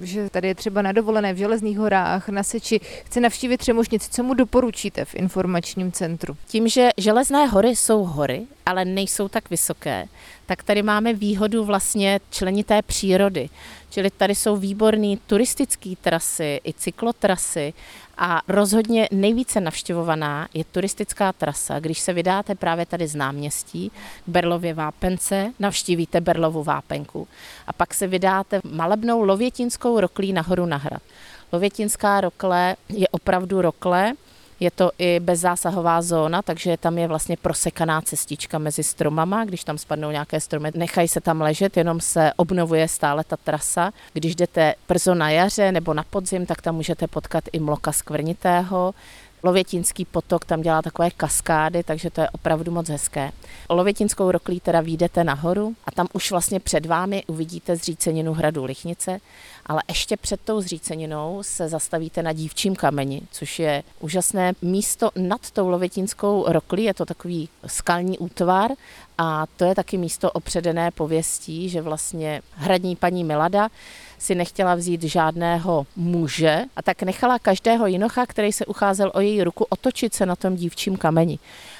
že 0.00 0.30
tady 0.30 0.48
je 0.48 0.54
třeba 0.54 0.82
na 0.82 0.92
dovolené 0.92 1.32
v 1.32 1.36
Železných 1.36 1.78
horách, 1.78 2.28
na 2.28 2.42
Seči, 2.42 2.80
chce 3.04 3.20
navštívit 3.20 3.58
Třemošnici, 3.58 4.10
co 4.10 4.22
mu 4.22 4.34
doporučíte 4.34 5.04
v 5.04 5.14
informačním 5.14 5.92
centru? 5.92 6.36
Tím, 6.48 6.68
že 6.68 6.88
Železné 6.96 7.46
hory 7.46 7.76
jsou 7.76 8.04
hory, 8.04 8.46
ale 8.66 8.84
nejsou 8.84 9.28
tak 9.28 9.50
vysoké, 9.50 10.06
tak 10.46 10.62
tady 10.62 10.82
máme 10.82 11.12
výhodu 11.12 11.64
vlastně 11.64 12.20
členité 12.30 12.82
přírody. 12.82 13.48
Čili 13.90 14.10
tady 14.10 14.34
jsou 14.34 14.56
výborné 14.56 15.16
turistické 15.26 15.90
trasy 16.00 16.60
i 16.64 16.72
cyklotrasy 16.72 17.72
a 18.18 18.42
rozhodně 18.48 19.08
nejvíce 19.12 19.60
navštěvovaná 19.60 20.48
je 20.54 20.64
turistická 20.64 21.32
trasa. 21.32 21.80
Když 21.80 22.00
se 22.00 22.12
vydáte 22.12 22.54
právě 22.54 22.86
tady 22.86 23.08
z 23.08 23.14
náměstí 23.14 23.90
k 24.24 24.28
Berlově 24.28 24.74
Vápence, 24.74 25.52
navštívíte 25.58 26.20
Berlovu 26.20 26.62
Vápenku 26.62 27.28
a 27.66 27.72
pak 27.72 27.94
se 27.94 28.06
vydáte 28.06 28.60
malebnou 28.64 29.22
lovětinskou 29.22 30.00
roklí 30.00 30.32
nahoru 30.32 30.66
na 30.66 30.76
hrad. 30.76 31.02
Lovětinská 31.52 32.20
rokle 32.20 32.76
je 32.88 33.08
opravdu 33.08 33.62
rokle, 33.62 34.12
je 34.60 34.70
to 34.70 34.90
i 34.98 35.20
bezzásahová 35.20 36.02
zóna, 36.02 36.42
takže 36.42 36.76
tam 36.76 36.98
je 36.98 37.08
vlastně 37.08 37.36
prosekaná 37.36 38.00
cestička 38.00 38.58
mezi 38.58 38.82
stromama. 38.82 39.44
Když 39.44 39.64
tam 39.64 39.78
spadnou 39.78 40.10
nějaké 40.10 40.40
stromy, 40.40 40.70
nechají 40.74 41.08
se 41.08 41.20
tam 41.20 41.40
ležet, 41.40 41.76
jenom 41.76 42.00
se 42.00 42.32
obnovuje 42.36 42.88
stále 42.88 43.24
ta 43.24 43.36
trasa. 43.36 43.92
Když 44.12 44.36
jdete 44.36 44.74
brzo 44.88 45.14
na 45.14 45.30
jaře 45.30 45.72
nebo 45.72 45.94
na 45.94 46.02
podzim, 46.02 46.46
tak 46.46 46.62
tam 46.62 46.74
můžete 46.74 47.06
potkat 47.06 47.44
i 47.52 47.58
mloka 47.60 47.92
skvrnitého. 47.92 48.94
Lovětínský 49.46 50.04
potok 50.04 50.44
tam 50.44 50.62
dělá 50.62 50.82
takové 50.82 51.10
kaskády, 51.10 51.82
takže 51.82 52.10
to 52.10 52.20
je 52.20 52.30
opravdu 52.30 52.72
moc 52.72 52.88
hezké. 52.88 53.32
Lovětinskou 53.70 54.30
roklí 54.30 54.60
teda 54.60 54.80
výjdete 54.80 55.24
nahoru 55.24 55.74
a 55.84 55.90
tam 55.90 56.06
už 56.12 56.30
vlastně 56.30 56.60
před 56.60 56.86
vámi 56.86 57.24
uvidíte 57.26 57.76
zříceninu 57.76 58.32
hradu 58.32 58.64
Lichnice, 58.64 59.20
ale 59.66 59.82
ještě 59.88 60.16
před 60.16 60.40
tou 60.40 60.60
zříceninou 60.60 61.42
se 61.42 61.68
zastavíte 61.68 62.22
na 62.22 62.32
dívčím 62.32 62.76
kameni, 62.76 63.22
což 63.30 63.58
je 63.58 63.82
úžasné 64.00 64.52
místo 64.62 65.10
nad 65.16 65.50
tou 65.50 65.68
Lovětinskou 65.68 66.44
roklí, 66.48 66.84
je 66.84 66.94
to 66.94 67.04
takový 67.04 67.48
skalní 67.66 68.18
útvar 68.18 68.70
a 69.18 69.46
to 69.56 69.64
je 69.64 69.74
taky 69.74 69.96
místo 69.98 70.30
opředené 70.30 70.90
pověstí, 70.90 71.68
že 71.68 71.82
vlastně 71.82 72.42
hradní 72.54 72.96
paní 72.96 73.24
Milada 73.24 73.68
si 74.18 74.34
nechtěla 74.34 74.74
vzít 74.74 75.02
žádného 75.02 75.86
muže 75.96 76.64
a 76.76 76.82
tak 76.82 77.02
nechala 77.02 77.38
každého 77.38 77.86
jinocha, 77.86 78.26
který 78.26 78.52
se 78.52 78.66
ucházel 78.66 79.10
o 79.14 79.20
její 79.20 79.44
ruku, 79.44 79.66
otočit 79.68 80.14
se 80.14 80.26
na 80.26 80.36
tom 80.36 80.56
dívčím 80.56 80.96
kameni. 80.96 81.38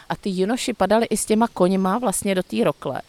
A 0.09 0.17
ty 0.17 0.29
jinoši 0.29 0.73
padali 0.73 1.07
i 1.07 1.17
s 1.17 1.27
těma 1.27 1.49
koněma 1.49 1.99
vlastně 1.99 2.35
do 2.35 2.43
té 2.43 2.65
rokle. 2.65 3.03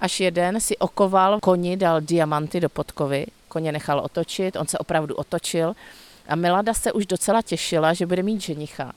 Až 0.00 0.20
jeden 0.20 0.60
si 0.60 0.76
okoval 0.76 1.40
koni, 1.40 1.76
dal 1.76 2.00
diamanty 2.00 2.60
do 2.60 2.68
podkovy, 2.68 3.26
koně 3.48 3.72
nechal 3.72 4.00
otočit, 4.00 4.56
on 4.56 4.66
se 4.66 4.78
opravdu 4.78 5.14
otočil 5.14 5.74
a 6.28 6.34
Milada 6.36 6.74
se 6.74 6.92
už 6.92 7.06
docela 7.06 7.42
těšila, 7.42 7.92
že 7.92 8.06
bude 8.06 8.22
mít 8.22 8.40
ženicha 8.40 8.92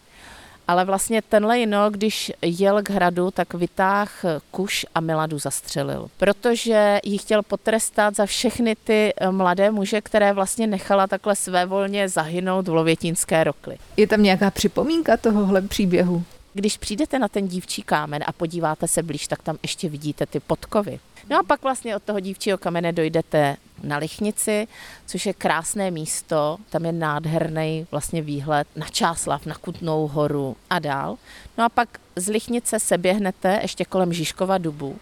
ale 0.67 0.85
vlastně 0.85 1.21
tenhle 1.21 1.59
jino, 1.59 1.89
když 1.89 2.31
jel 2.41 2.83
k 2.83 2.89
hradu, 2.89 3.31
tak 3.31 3.53
vytáh 3.53 4.25
kuš 4.51 4.85
a 4.95 4.99
Miladu 4.99 5.39
zastřelil, 5.39 6.09
protože 6.17 6.99
ji 7.03 7.17
chtěl 7.17 7.43
potrestat 7.43 8.15
za 8.15 8.25
všechny 8.25 8.75
ty 8.75 9.13
eh, 9.17 9.31
mladé 9.31 9.71
muže, 9.71 10.01
které 10.01 10.33
vlastně 10.33 10.67
nechala 10.67 11.07
takhle 11.07 11.35
svévolně 11.35 12.09
zahynout 12.09 12.67
v 12.67 12.73
Lovětínské 12.73 13.43
rokli. 13.43 13.77
Je 13.97 14.07
tam 14.07 14.23
nějaká 14.23 14.51
připomínka 14.51 15.17
tohohle 15.17 15.61
příběhu? 15.61 16.23
Když 16.53 16.77
přijdete 16.77 17.19
na 17.19 17.27
ten 17.27 17.47
dívčí 17.47 17.81
kámen 17.81 18.23
a 18.25 18.31
podíváte 18.31 18.87
se 18.87 19.03
blíž, 19.03 19.27
tak 19.27 19.43
tam 19.43 19.57
ještě 19.63 19.89
vidíte 19.89 20.25
ty 20.25 20.39
podkovy. 20.39 20.99
No 21.29 21.39
a 21.39 21.43
pak 21.43 21.63
vlastně 21.63 21.95
od 21.95 22.03
toho 22.03 22.19
dívčího 22.19 22.57
kamene 22.57 22.91
dojdete 22.93 23.57
na 23.83 23.97
Lichnici, 23.97 24.67
což 25.05 25.25
je 25.25 25.33
krásné 25.33 25.91
místo, 25.91 26.57
tam 26.69 26.85
je 26.85 26.91
nádherný 26.91 27.87
vlastně 27.91 28.21
výhled 28.21 28.67
na 28.75 28.87
Čáslav, 28.87 29.45
na 29.45 29.55
Kutnou 29.55 30.07
horu 30.07 30.55
a 30.69 30.79
dál. 30.79 31.17
No 31.57 31.63
a 31.63 31.69
pak 31.69 31.89
z 32.15 32.27
Lichnice 32.27 32.79
se 32.79 32.97
běhnete 32.97 33.59
ještě 33.61 33.85
kolem 33.85 34.13
Žižkova 34.13 34.57
dubu, 34.57 34.97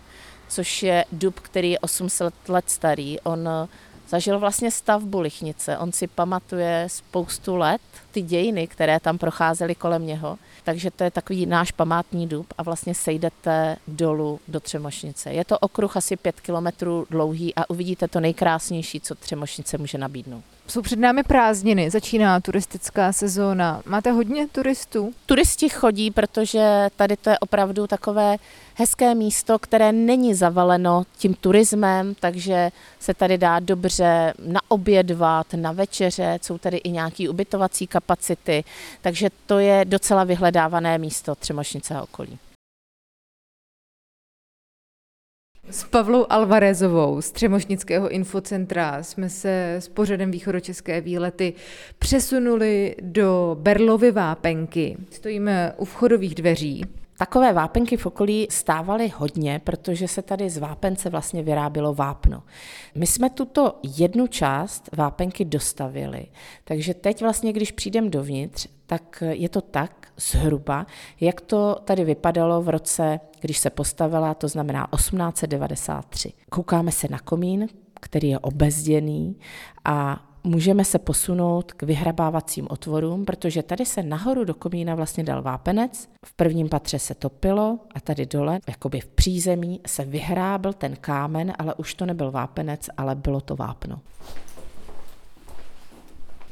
což 0.48 0.84
je 0.84 1.05
dub, 1.12 1.39
který 1.39 1.72
je 1.72 1.79
800 1.79 2.34
let 2.48 2.65
starý. 2.67 3.20
On 3.20 3.50
zažil 4.10 4.39
vlastně 4.39 4.72
stavbu 4.72 5.20
Lichnice. 5.20 5.77
On 5.77 5.91
si 5.91 6.08
pamatuje 6.08 6.88
spoustu 6.89 7.55
let 7.55 7.82
ty 8.12 8.22
dějiny, 8.22 8.67
které 8.67 9.00
tam 9.00 9.17
procházely 9.17 9.75
kolem 9.75 10.05
něho. 10.05 10.38
Takže 10.65 10.91
to 10.91 11.03
je 11.03 11.12
takový 11.12 11.45
náš 11.45 11.72
památný 11.72 12.27
dub 12.27 12.53
a 12.57 12.63
vlastně 12.63 12.95
sejdete 12.95 13.77
dolů 13.88 14.39
do 14.48 14.60
Třemošnice. 14.60 15.34
Je 15.34 15.45
to 15.45 15.60
okruh 15.60 15.98
asi 15.98 16.17
pět 16.17 16.41
kilometrů 16.41 17.07
dlouhý 17.10 17.55
a 17.55 17.69
uvidíte 17.69 18.07
to 18.07 18.19
nejkrásnější, 18.19 19.00
co 19.00 19.15
Třemošnice 19.15 19.77
může 19.77 19.98
nabídnout. 19.98 20.43
Jsou 20.67 20.81
před 20.81 21.00
námi 21.00 21.24
prázdniny, 21.24 21.89
začíná 21.89 22.39
turistická 22.39 23.13
sezóna. 23.13 23.81
Máte 23.86 24.12
hodně 24.12 24.48
turistů? 24.48 25.13
Turisti 25.25 25.69
chodí, 25.69 26.12
protože 26.12 26.89
tady 26.95 27.17
to 27.17 27.29
je 27.29 27.39
opravdu 27.39 27.88
takové 27.88 28.38
hezké 28.75 29.15
místo, 29.15 29.60
které 29.60 29.91
není 29.91 30.34
zavaleno 30.34 31.03
tím 31.17 31.34
turismem, 31.34 32.15
takže 32.19 32.69
se 33.00 33.13
tady 33.13 33.38
dá 33.38 33.60
dobře 33.60 34.34
naobědvat, 34.45 35.53
na 35.53 35.72
večeře, 35.72 36.39
jsou 36.41 36.57
tady 36.57 36.77
i 36.77 36.91
nějaké 36.91 37.29
ubytovací 37.29 37.88
kapacity, 37.88 38.63
takže 39.01 39.29
to 39.45 39.60
je 39.60 39.86
docela 39.86 40.24
vyhledávané 40.24 40.98
místo 40.98 41.36
Třemošnice 41.36 41.95
a 41.95 42.03
okolí. 42.03 42.39
S 45.69 45.84
Pavlou 45.84 46.25
Alvarezovou 46.29 47.22
z 47.22 47.31
Třemošnického 47.31 48.10
infocentra 48.10 49.03
jsme 49.03 49.29
se 49.29 49.75
s 49.75 49.88
pořadem 49.88 50.31
východočeské 50.31 51.01
výlety 51.01 51.53
přesunuli 52.00 52.95
do 53.01 53.57
Berlovy 53.60 54.12
Vápenky. 54.12 54.98
Stojíme 55.12 55.74
u 55.77 55.86
vchodových 55.86 56.36
dveří. 56.36 56.86
Takové 57.17 57.53
vápenky 57.53 57.98
v 57.98 58.05
okolí 58.05 58.48
stávaly 58.51 59.12
hodně, 59.15 59.62
protože 59.63 60.07
se 60.07 60.22
tady 60.22 60.50
z 60.50 60.57
vápence 60.57 61.10
vlastně 61.10 61.43
vyrábělo 61.43 61.93
vápno. 61.93 62.43
My 62.95 63.07
jsme 63.07 63.29
tuto 63.29 63.79
jednu 63.98 64.27
část 64.27 64.89
vápenky 64.98 65.45
dostavili, 65.45 66.25
takže 66.63 66.93
teď 66.93 67.22
vlastně, 67.22 67.53
když 67.53 67.72
přijdem 67.72 68.10
dovnitř, 68.10 68.67
tak 68.86 69.24
je 69.29 69.50
to 69.50 69.62
tak 69.62 70.05
zhruba, 70.17 70.86
jak 71.22 71.41
to 71.41 71.77
tady 71.84 72.03
vypadalo 72.03 72.62
v 72.62 72.69
roce, 72.69 73.19
když 73.41 73.57
se 73.57 73.69
postavila, 73.69 74.34
to 74.34 74.48
znamená 74.48 74.88
1893. 74.95 76.34
Koukáme 76.50 76.91
se 76.91 77.07
na 77.12 77.19
komín, 77.19 77.67
který 78.01 78.29
je 78.29 78.39
obezděný 78.39 79.36
a 79.86 80.25
můžeme 80.43 80.86
se 80.86 81.00
posunout 81.00 81.74
k 81.74 81.84
vyhrabávacím 81.84 82.67
otvorům, 82.69 83.25
protože 83.25 83.63
tady 83.63 83.86
se 83.86 84.03
nahoru 84.03 84.43
do 84.43 84.53
komína 84.53 84.95
vlastně 84.95 85.24
dal 85.24 85.41
vápenec, 85.41 86.10
v 86.25 86.34
prvním 86.34 86.69
patře 86.69 87.00
se 87.00 87.15
topilo 87.15 87.79
a 87.95 88.00
tady 88.00 88.25
dole, 88.25 88.60
jakoby 88.67 89.00
v 89.00 89.07
přízemí, 89.07 89.81
se 89.88 90.05
vyhrábl 90.05 90.74
ten 90.74 90.95
kámen, 91.01 91.53
ale 91.60 91.74
už 91.74 91.93
to 91.93 92.05
nebyl 92.05 92.31
vápenec, 92.31 92.89
ale 92.98 93.15
bylo 93.15 93.41
to 93.41 93.55
vápno. 93.55 94.00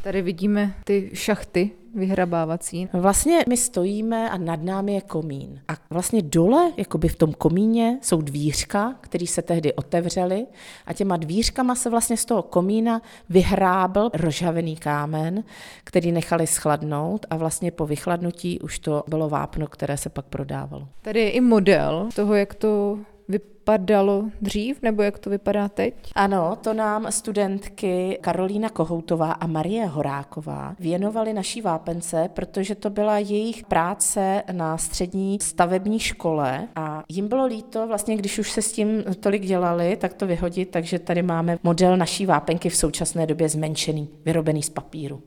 Tady 0.03 0.21
vidíme 0.21 0.73
ty 0.83 1.09
šachty 1.13 1.71
vyhrabávací. 1.95 2.89
Vlastně 2.93 3.43
my 3.49 3.57
stojíme 3.57 4.29
a 4.29 4.37
nad 4.37 4.63
námi 4.63 4.93
je 4.93 5.01
komín. 5.01 5.61
A 5.67 5.73
vlastně 5.89 6.21
dole, 6.21 6.71
jakoby 6.77 7.07
v 7.07 7.15
tom 7.15 7.33
komíně, 7.33 7.99
jsou 8.01 8.21
dvířka, 8.21 8.95
které 9.01 9.27
se 9.27 9.41
tehdy 9.41 9.73
otevřely 9.73 10.45
a 10.85 10.93
těma 10.93 11.17
dvířkama 11.17 11.75
se 11.75 11.89
vlastně 11.89 12.17
z 12.17 12.25
toho 12.25 12.41
komína 12.41 13.01
vyhrábl 13.29 14.09
rozžavený 14.13 14.75
kámen, 14.75 15.43
který 15.83 16.11
nechali 16.11 16.47
schladnout 16.47 17.25
a 17.29 17.37
vlastně 17.37 17.71
po 17.71 17.85
vychladnutí 17.85 18.59
už 18.59 18.79
to 18.79 19.03
bylo 19.07 19.29
vápno, 19.29 19.67
které 19.67 19.97
se 19.97 20.09
pak 20.09 20.25
prodávalo. 20.25 20.87
Tady 21.01 21.19
je 21.19 21.29
i 21.29 21.41
model 21.41 22.09
toho, 22.15 22.33
jak 22.33 22.55
to 22.55 22.99
vypadalo 23.27 24.23
dřív, 24.41 24.81
nebo 24.81 25.01
jak 25.01 25.19
to 25.19 25.29
vypadá 25.29 25.69
teď? 25.69 25.93
Ano, 26.15 26.57
to 26.61 26.73
nám 26.73 27.11
studentky 27.11 28.17
Karolína 28.21 28.69
Kohoutová 28.69 29.31
a 29.31 29.47
Marie 29.47 29.85
Horáková 29.85 30.75
věnovali 30.79 31.33
naší 31.33 31.61
vápence, 31.61 32.29
protože 32.33 32.75
to 32.75 32.89
byla 32.89 33.17
jejich 33.17 33.65
práce 33.65 34.43
na 34.51 34.77
střední 34.77 35.37
stavební 35.41 35.99
škole 35.99 36.67
a 36.75 37.03
jim 37.09 37.27
bylo 37.27 37.45
líto, 37.45 37.87
vlastně 37.87 38.17
když 38.17 38.39
už 38.39 38.51
se 38.51 38.61
s 38.61 38.71
tím 38.71 39.03
tolik 39.19 39.45
dělali, 39.45 39.95
tak 39.95 40.13
to 40.13 40.27
vyhodit, 40.27 40.69
takže 40.69 40.99
tady 40.99 41.21
máme 41.21 41.57
model 41.63 41.97
naší 41.97 42.25
vápenky 42.25 42.69
v 42.69 42.75
současné 42.75 43.25
době 43.25 43.49
zmenšený, 43.49 44.09
vyrobený 44.25 44.63
z 44.63 44.69
papíru. 44.69 45.21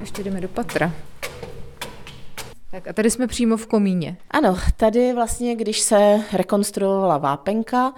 Ještě 0.00 0.22
jdeme 0.22 0.40
do 0.40 0.48
patra. 0.48 0.92
Tak 2.72 2.88
a 2.88 2.92
tady 2.92 3.10
jsme 3.10 3.26
přímo 3.26 3.56
v 3.56 3.66
komíně. 3.66 4.16
Ano, 4.30 4.58
tady 4.76 5.12
vlastně, 5.12 5.56
když 5.56 5.80
se 5.80 6.20
rekonstruovala 6.32 7.18
vápenka, 7.18 7.94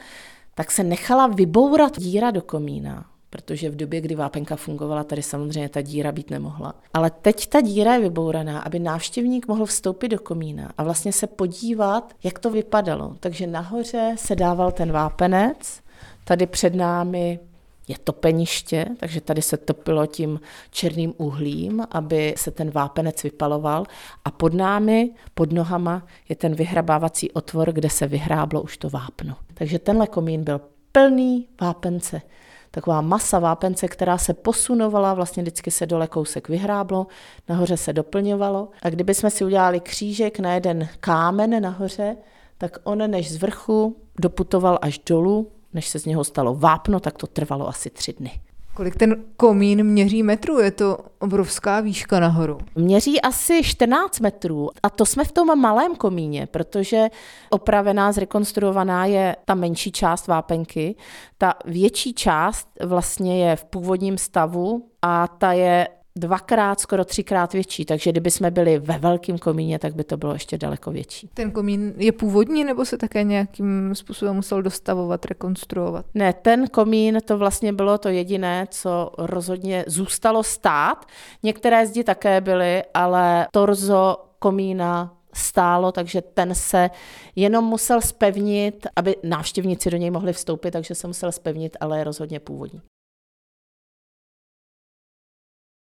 tak 0.54 0.70
se 0.70 0.84
nechala 0.84 1.26
vybourat 1.26 1.98
díra 1.98 2.30
do 2.30 2.42
komína 2.42 3.04
protože 3.34 3.70
v 3.70 3.76
době, 3.76 4.00
kdy 4.00 4.14
vápenka 4.14 4.56
fungovala, 4.56 5.04
tady 5.04 5.22
samozřejmě 5.22 5.68
ta 5.68 5.82
díra 5.82 6.12
být 6.12 6.30
nemohla. 6.30 6.74
Ale 6.92 7.10
teď 7.10 7.46
ta 7.46 7.60
díra 7.60 7.94
je 7.94 8.00
vybouraná, 8.00 8.60
aby 8.60 8.78
návštěvník 8.78 9.48
mohl 9.48 9.66
vstoupit 9.66 10.08
do 10.08 10.18
komína 10.18 10.72
a 10.78 10.84
vlastně 10.84 11.12
se 11.12 11.26
podívat, 11.26 12.14
jak 12.24 12.38
to 12.38 12.50
vypadalo. 12.50 13.16
Takže 13.20 13.46
nahoře 13.46 14.14
se 14.18 14.36
dával 14.36 14.72
ten 14.72 14.92
vápenec, 14.92 15.80
tady 16.24 16.46
před 16.46 16.74
námi 16.74 17.40
je 17.88 17.98
topeniště, 18.04 18.86
takže 19.00 19.20
tady 19.20 19.42
se 19.42 19.56
topilo 19.56 20.06
tím 20.06 20.40
černým 20.70 21.14
uhlím, 21.16 21.86
aby 21.90 22.34
se 22.36 22.50
ten 22.50 22.70
vápenec 22.70 23.22
vypaloval 23.22 23.84
a 24.24 24.30
pod 24.30 24.54
námi, 24.54 25.10
pod 25.34 25.52
nohama 25.52 26.06
je 26.28 26.36
ten 26.36 26.54
vyhrabávací 26.54 27.30
otvor, 27.30 27.72
kde 27.72 27.90
se 27.90 28.06
vyhráblo 28.06 28.62
už 28.62 28.76
to 28.76 28.90
vápno. 28.90 29.36
Takže 29.54 29.78
tenhle 29.78 30.06
komín 30.06 30.44
byl 30.44 30.60
plný 30.92 31.48
vápence. 31.60 32.22
Taková 32.70 33.00
masa 33.00 33.38
vápence, 33.38 33.88
která 33.88 34.18
se 34.18 34.34
posunovala, 34.34 35.14
vlastně 35.14 35.42
vždycky 35.42 35.70
se 35.70 35.86
dole 35.86 36.06
kousek 36.06 36.48
vyhráblo, 36.48 37.06
nahoře 37.48 37.76
se 37.76 37.92
doplňovalo. 37.92 38.68
A 38.82 38.90
kdyby 38.90 39.14
jsme 39.14 39.30
si 39.30 39.44
udělali 39.44 39.80
křížek 39.80 40.38
na 40.38 40.54
jeden 40.54 40.88
kámen 41.00 41.62
nahoře, 41.62 42.16
tak 42.58 42.78
on 42.84 43.10
než 43.10 43.32
z 43.32 43.36
vrchu 43.36 43.96
doputoval 44.20 44.78
až 44.82 44.98
dolů, 44.98 45.50
než 45.74 45.88
se 45.88 45.98
z 45.98 46.06
něho 46.06 46.24
stalo 46.24 46.54
vápno, 46.54 47.00
tak 47.00 47.18
to 47.18 47.26
trvalo 47.26 47.68
asi 47.68 47.90
tři 47.90 48.12
dny. 48.12 48.40
Kolik 48.74 48.96
ten 48.96 49.24
komín 49.36 49.84
měří 49.84 50.22
metrů? 50.22 50.60
Je 50.60 50.70
to 50.70 50.98
obrovská 51.18 51.80
výška 51.80 52.20
nahoru. 52.20 52.58
Měří 52.74 53.20
asi 53.20 53.62
14 53.62 54.20
metrů 54.20 54.70
a 54.82 54.90
to 54.90 55.06
jsme 55.06 55.24
v 55.24 55.32
tom 55.32 55.60
malém 55.60 55.96
komíně, 55.96 56.46
protože 56.46 57.06
opravená, 57.50 58.12
zrekonstruovaná 58.12 59.06
je 59.06 59.36
ta 59.44 59.54
menší 59.54 59.92
část 59.92 60.26
vápenky. 60.26 60.96
Ta 61.38 61.54
větší 61.64 62.14
část 62.14 62.68
vlastně 62.82 63.48
je 63.48 63.56
v 63.56 63.64
původním 63.64 64.18
stavu 64.18 64.88
a 65.02 65.28
ta 65.28 65.52
je 65.52 65.88
dvakrát, 66.18 66.80
skoro 66.80 67.04
třikrát 67.04 67.52
větší, 67.52 67.84
takže 67.84 68.10
kdyby 68.10 68.30
jsme 68.30 68.50
byli 68.50 68.78
ve 68.78 68.98
velkém 68.98 69.38
komíně, 69.38 69.78
tak 69.78 69.94
by 69.94 70.04
to 70.04 70.16
bylo 70.16 70.32
ještě 70.32 70.58
daleko 70.58 70.90
větší. 70.90 71.30
Ten 71.34 71.50
komín 71.50 71.94
je 71.96 72.12
původní 72.12 72.64
nebo 72.64 72.84
se 72.84 72.98
také 72.98 73.22
nějakým 73.22 73.94
způsobem 73.94 74.36
musel 74.36 74.62
dostavovat, 74.62 75.24
rekonstruovat? 75.24 76.06
Ne, 76.14 76.32
ten 76.32 76.66
komín 76.68 77.18
to 77.24 77.38
vlastně 77.38 77.72
bylo 77.72 77.98
to 77.98 78.08
jediné, 78.08 78.66
co 78.70 79.12
rozhodně 79.18 79.84
zůstalo 79.86 80.42
stát. 80.42 81.06
Některé 81.42 81.86
zdi 81.86 82.04
také 82.04 82.40
byly, 82.40 82.82
ale 82.94 83.46
torzo 83.52 84.16
komína 84.38 85.16
stálo, 85.34 85.92
takže 85.92 86.22
ten 86.22 86.54
se 86.54 86.90
jenom 87.36 87.64
musel 87.64 88.00
spevnit, 88.00 88.86
aby 88.96 89.16
návštěvníci 89.22 89.90
do 89.90 89.96
něj 89.96 90.10
mohli 90.10 90.32
vstoupit, 90.32 90.70
takže 90.70 90.94
se 90.94 91.06
musel 91.06 91.32
spevnit, 91.32 91.76
ale 91.80 91.98
je 91.98 92.04
rozhodně 92.04 92.40
původní. 92.40 92.80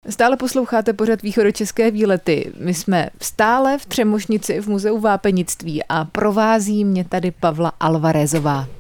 Stále 0.07 0.37
posloucháte 0.37 0.93
pořad 0.93 1.21
východočeské 1.21 1.91
výlety. 1.91 2.51
My 2.59 2.73
jsme 2.73 3.09
stále 3.21 3.77
v 3.77 3.85
Třemošnici 3.85 4.61
v 4.61 4.67
Muzeu 4.67 4.99
vápenictví 4.99 5.83
a 5.89 6.05
provází 6.05 6.85
mě 6.85 7.05
tady 7.05 7.31
Pavla 7.31 7.71
Alvarezová. 7.79 8.78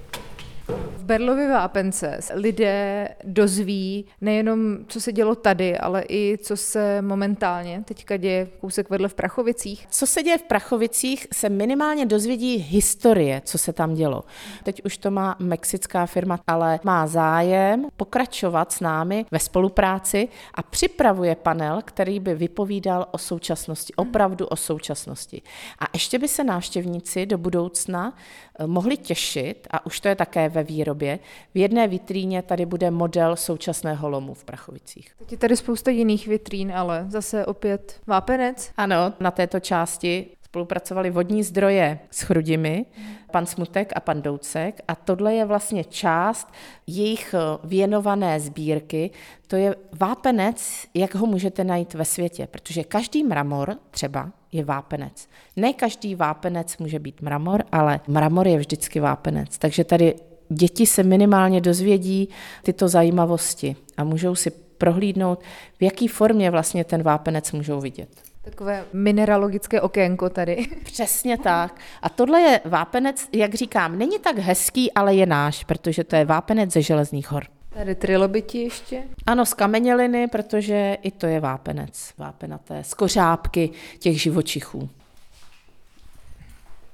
Berlově 1.09 1.49
vápence 1.49 2.19
lidé 2.33 3.07
dozví 3.23 4.05
nejenom, 4.21 4.77
co 4.87 5.01
se 5.01 5.11
dělo 5.11 5.35
tady, 5.35 5.77
ale 5.77 6.03
i 6.09 6.37
co 6.41 6.57
se 6.57 7.01
momentálně 7.01 7.83
teďka 7.85 8.17
děje 8.17 8.47
kousek 8.61 8.89
vedle 8.89 9.07
v 9.07 9.13
Prachovicích. 9.13 9.87
Co 9.89 10.07
se 10.07 10.23
děje 10.23 10.37
v 10.37 10.43
Prachovicích, 10.43 11.27
se 11.33 11.49
minimálně 11.49 12.05
dozvědí 12.05 12.57
historie, 12.57 13.41
co 13.45 13.57
se 13.57 13.73
tam 13.73 13.93
dělo. 13.93 14.23
Teď 14.63 14.81
už 14.85 14.97
to 14.97 15.11
má 15.11 15.35
mexická 15.39 16.05
firma, 16.05 16.39
ale 16.47 16.79
má 16.83 17.07
zájem 17.07 17.87
pokračovat 17.97 18.71
s 18.71 18.79
námi 18.79 19.25
ve 19.31 19.39
spolupráci 19.39 20.27
a 20.53 20.63
připravuje 20.63 21.35
panel, 21.35 21.81
který 21.85 22.19
by 22.19 22.35
vypovídal 22.35 23.07
o 23.11 23.17
současnosti, 23.17 23.93
opravdu 23.95 24.47
o 24.47 24.55
současnosti. 24.55 25.41
A 25.79 25.85
ještě 25.93 26.19
by 26.19 26.27
se 26.27 26.43
návštěvníci 26.43 27.25
do 27.25 27.37
budoucna 27.37 28.13
eh, 28.59 28.67
mohli 28.67 28.97
těšit, 28.97 29.67
a 29.71 29.85
už 29.85 29.99
to 29.99 30.07
je 30.07 30.15
také 30.15 30.49
ve 30.49 30.58
výrobě, 30.63 30.89
výrobě. 30.89 31.19
V 31.53 31.57
jedné 31.57 31.87
vitríně 31.87 32.41
tady 32.41 32.65
bude 32.65 32.91
model 32.91 33.35
současného 33.35 34.09
lomu 34.09 34.33
v 34.33 34.43
Prachovicích. 34.43 35.11
Teď 35.19 35.31
je 35.31 35.37
tady 35.37 35.57
spousta 35.57 35.91
jiných 35.91 36.27
vitrín, 36.27 36.71
ale 36.71 37.05
zase 37.09 37.45
opět 37.45 38.01
vápenec. 38.07 38.71
Ano, 38.77 39.13
na 39.19 39.31
této 39.31 39.59
části 39.59 40.25
spolupracovali 40.45 41.09
vodní 41.09 41.43
zdroje 41.43 41.99
s 42.11 42.21
Chrudimi, 42.21 42.85
pan 43.31 43.45
Smutek 43.45 43.91
a 43.95 43.99
pan 43.99 44.21
Doucek 44.21 44.81
a 44.87 44.95
tohle 44.95 45.33
je 45.33 45.45
vlastně 45.45 45.83
část 45.83 46.47
jejich 46.87 47.33
eh, 47.33 47.39
věnované 47.63 48.39
sbírky. 48.39 49.11
To 49.47 49.55
je 49.55 49.75
vápenec, 49.99 50.87
jak 50.93 51.15
ho 51.15 51.25
můžete 51.25 51.63
najít 51.63 51.93
ve 51.93 52.05
světě, 52.05 52.47
protože 52.51 52.83
každý 52.83 53.23
mramor 53.23 53.75
třeba 53.91 54.31
je 54.51 54.63
vápenec. 54.63 55.27
Ne 55.55 55.73
každý 55.73 56.15
vápenec 56.15 56.77
může 56.77 56.99
být 56.99 57.21
mramor, 57.21 57.63
ale 57.71 57.99
mramor 58.07 58.47
je 58.47 58.57
vždycky 58.57 58.99
vápenec. 58.99 59.57
Takže 59.57 59.83
tady 59.83 60.15
děti 60.49 60.85
se 60.85 61.03
minimálně 61.03 61.61
dozvědí 61.61 62.29
tyto 62.63 62.87
zajímavosti 62.87 63.75
a 63.97 64.03
můžou 64.03 64.35
si 64.35 64.51
prohlídnout, 64.77 65.39
v 65.79 65.83
jaký 65.83 66.07
formě 66.07 66.51
vlastně 66.51 66.83
ten 66.83 67.03
vápenec 67.03 67.51
můžou 67.51 67.81
vidět. 67.81 68.09
Takové 68.41 68.85
mineralogické 68.93 69.81
okénko 69.81 70.29
tady. 70.29 70.67
Přesně 70.83 71.37
tak. 71.37 71.79
A 72.01 72.09
tohle 72.09 72.41
je 72.41 72.61
vápenec, 72.65 73.27
jak 73.33 73.53
říkám, 73.53 73.97
není 73.97 74.19
tak 74.19 74.37
hezký, 74.37 74.93
ale 74.93 75.15
je 75.15 75.25
náš, 75.25 75.63
protože 75.63 76.03
to 76.03 76.15
je 76.15 76.25
vápenec 76.25 76.73
ze 76.73 76.81
železných 76.81 77.31
hor. 77.31 77.43
Tady 77.69 77.95
trilobiti 77.95 78.57
ještě? 78.57 79.03
Ano, 79.25 79.45
z 79.45 79.53
kameněliny, 79.53 80.27
protože 80.27 80.97
i 81.01 81.11
to 81.11 81.27
je 81.27 81.39
vápenec, 81.39 82.13
vápenaté, 82.17 82.83
z 82.83 82.93
kořápky 82.93 83.69
těch 83.99 84.21
živočichů. 84.21 84.89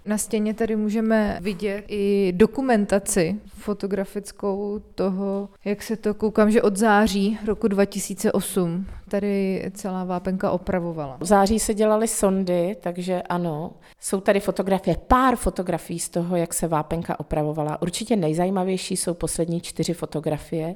Na 0.05 0.17
stěně 0.17 0.53
tady 0.53 0.75
můžeme 0.75 1.37
vidět 1.41 1.85
i 1.87 2.33
dokumentaci 2.35 3.35
fotografickou 3.47 4.81
toho, 4.95 5.49
jak 5.65 5.83
se 5.83 5.95
to 5.95 6.13
koukám, 6.13 6.51
že 6.51 6.61
od 6.61 6.77
září 6.77 7.39
roku 7.45 7.67
2008 7.67 8.85
tady 9.09 9.63
celá 9.73 10.03
vápenka 10.03 10.51
opravovala. 10.51 11.17
V 11.19 11.25
září 11.25 11.59
se 11.59 11.73
dělaly 11.73 12.07
sondy, 12.07 12.75
takže 12.81 13.21
ano, 13.21 13.73
jsou 13.99 14.21
tady 14.21 14.39
fotografie, 14.39 14.97
pár 15.07 15.35
fotografií 15.35 15.99
z 15.99 16.09
toho, 16.09 16.35
jak 16.35 16.53
se 16.53 16.67
vápenka 16.67 17.19
opravovala. 17.19 17.81
Určitě 17.81 18.15
nejzajímavější 18.15 18.97
jsou 18.97 19.13
poslední 19.13 19.61
čtyři 19.61 19.93
fotografie, 19.93 20.75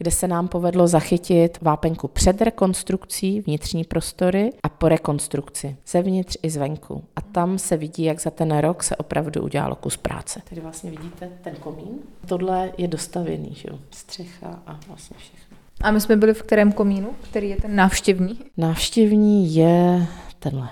kde 0.00 0.10
se 0.10 0.28
nám 0.28 0.48
povedlo 0.48 0.88
zachytit 0.88 1.58
vápenku 1.62 2.08
před 2.08 2.42
rekonstrukcí, 2.42 3.40
vnitřní 3.40 3.84
prostory 3.84 4.50
a 4.62 4.68
po 4.68 4.88
rekonstrukci, 4.88 5.76
zevnitř 5.86 6.36
i 6.42 6.50
zvenku. 6.50 7.04
A 7.16 7.20
tam 7.20 7.58
se 7.58 7.76
vidí, 7.76 8.04
jak 8.04 8.20
za 8.20 8.30
ten 8.30 8.58
rok 8.58 8.82
se 8.82 8.96
opravdu 8.96 9.42
udělalo 9.42 9.74
kus 9.74 9.96
práce. 9.96 10.42
Tady 10.48 10.60
vlastně 10.60 10.90
vidíte 10.90 11.30
ten 11.42 11.54
komín. 11.54 11.98
Tohle 12.26 12.72
je 12.78 12.88
dostavěný, 12.88 13.54
že 13.54 13.68
jo? 13.70 13.78
Střecha 13.90 14.62
a 14.66 14.80
vlastně 14.88 15.16
všechno. 15.18 15.56
A 15.80 15.90
my 15.90 16.00
jsme 16.00 16.16
byli 16.16 16.34
v 16.34 16.42
kterém 16.42 16.72
komínu, 16.72 17.10
který 17.30 17.48
je 17.48 17.56
ten 17.56 17.76
návštěvní? 17.76 18.38
Návštěvní 18.56 19.54
je 19.54 20.06
tenhle. 20.38 20.68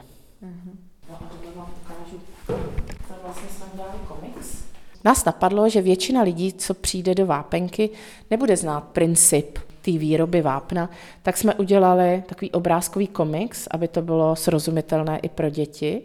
Nás 5.09 5.25
napadlo, 5.25 5.69
že 5.69 5.83
většina 5.83 6.23
lidí, 6.23 6.53
co 6.53 6.75
přijde 6.75 7.15
do 7.15 7.27
vápenky, 7.27 7.91
nebude 8.31 8.57
znát 8.57 8.85
princip 8.85 9.59
té 9.83 9.91
výroby 9.91 10.43
vápna, 10.43 10.91
tak 11.23 11.37
jsme 11.37 11.55
udělali 11.55 12.23
takový 12.27 12.51
obrázkový 12.51 13.07
komiks, 13.07 13.69
aby 13.71 13.89
to 13.89 14.03
bylo 14.03 14.37
srozumitelné 14.37 15.19
i 15.19 15.29
pro 15.29 15.51
děti. 15.51 16.03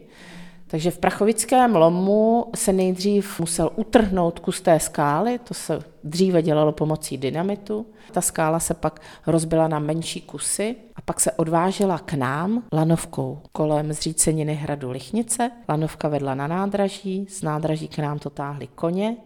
Takže 0.73 0.91
v 0.91 0.97
prachovickém 0.97 1.75
lomu 1.75 2.45
se 2.55 2.73
nejdřív 2.73 3.39
musel 3.39 3.69
utrhnout 3.75 4.39
kus 4.39 4.61
té 4.61 4.79
skály, 4.79 5.39
to 5.39 5.53
se 5.53 5.79
dříve 6.03 6.41
dělalo 6.41 6.71
pomocí 6.71 7.17
dynamitu. 7.17 7.85
Ta 8.11 8.21
skála 8.21 8.59
se 8.59 8.73
pak 8.73 8.99
rozbila 9.27 9.67
na 9.67 9.79
menší 9.79 10.21
kusy 10.21 10.75
a 10.95 11.01
pak 11.01 11.19
se 11.19 11.31
odvážela 11.31 11.99
k 11.99 12.13
nám 12.13 12.63
lanovkou 12.73 13.41
kolem 13.51 13.93
zříceniny 13.93 14.53
hradu 14.53 14.91
Lichnice. 14.91 15.51
Lanovka 15.69 16.07
vedla 16.07 16.35
na 16.35 16.47
nádraží, 16.47 17.27
z 17.29 17.41
nádraží 17.41 17.87
k 17.87 17.97
nám 17.97 18.19
to 18.19 18.29
táhli 18.29 18.67
koně 18.67 19.17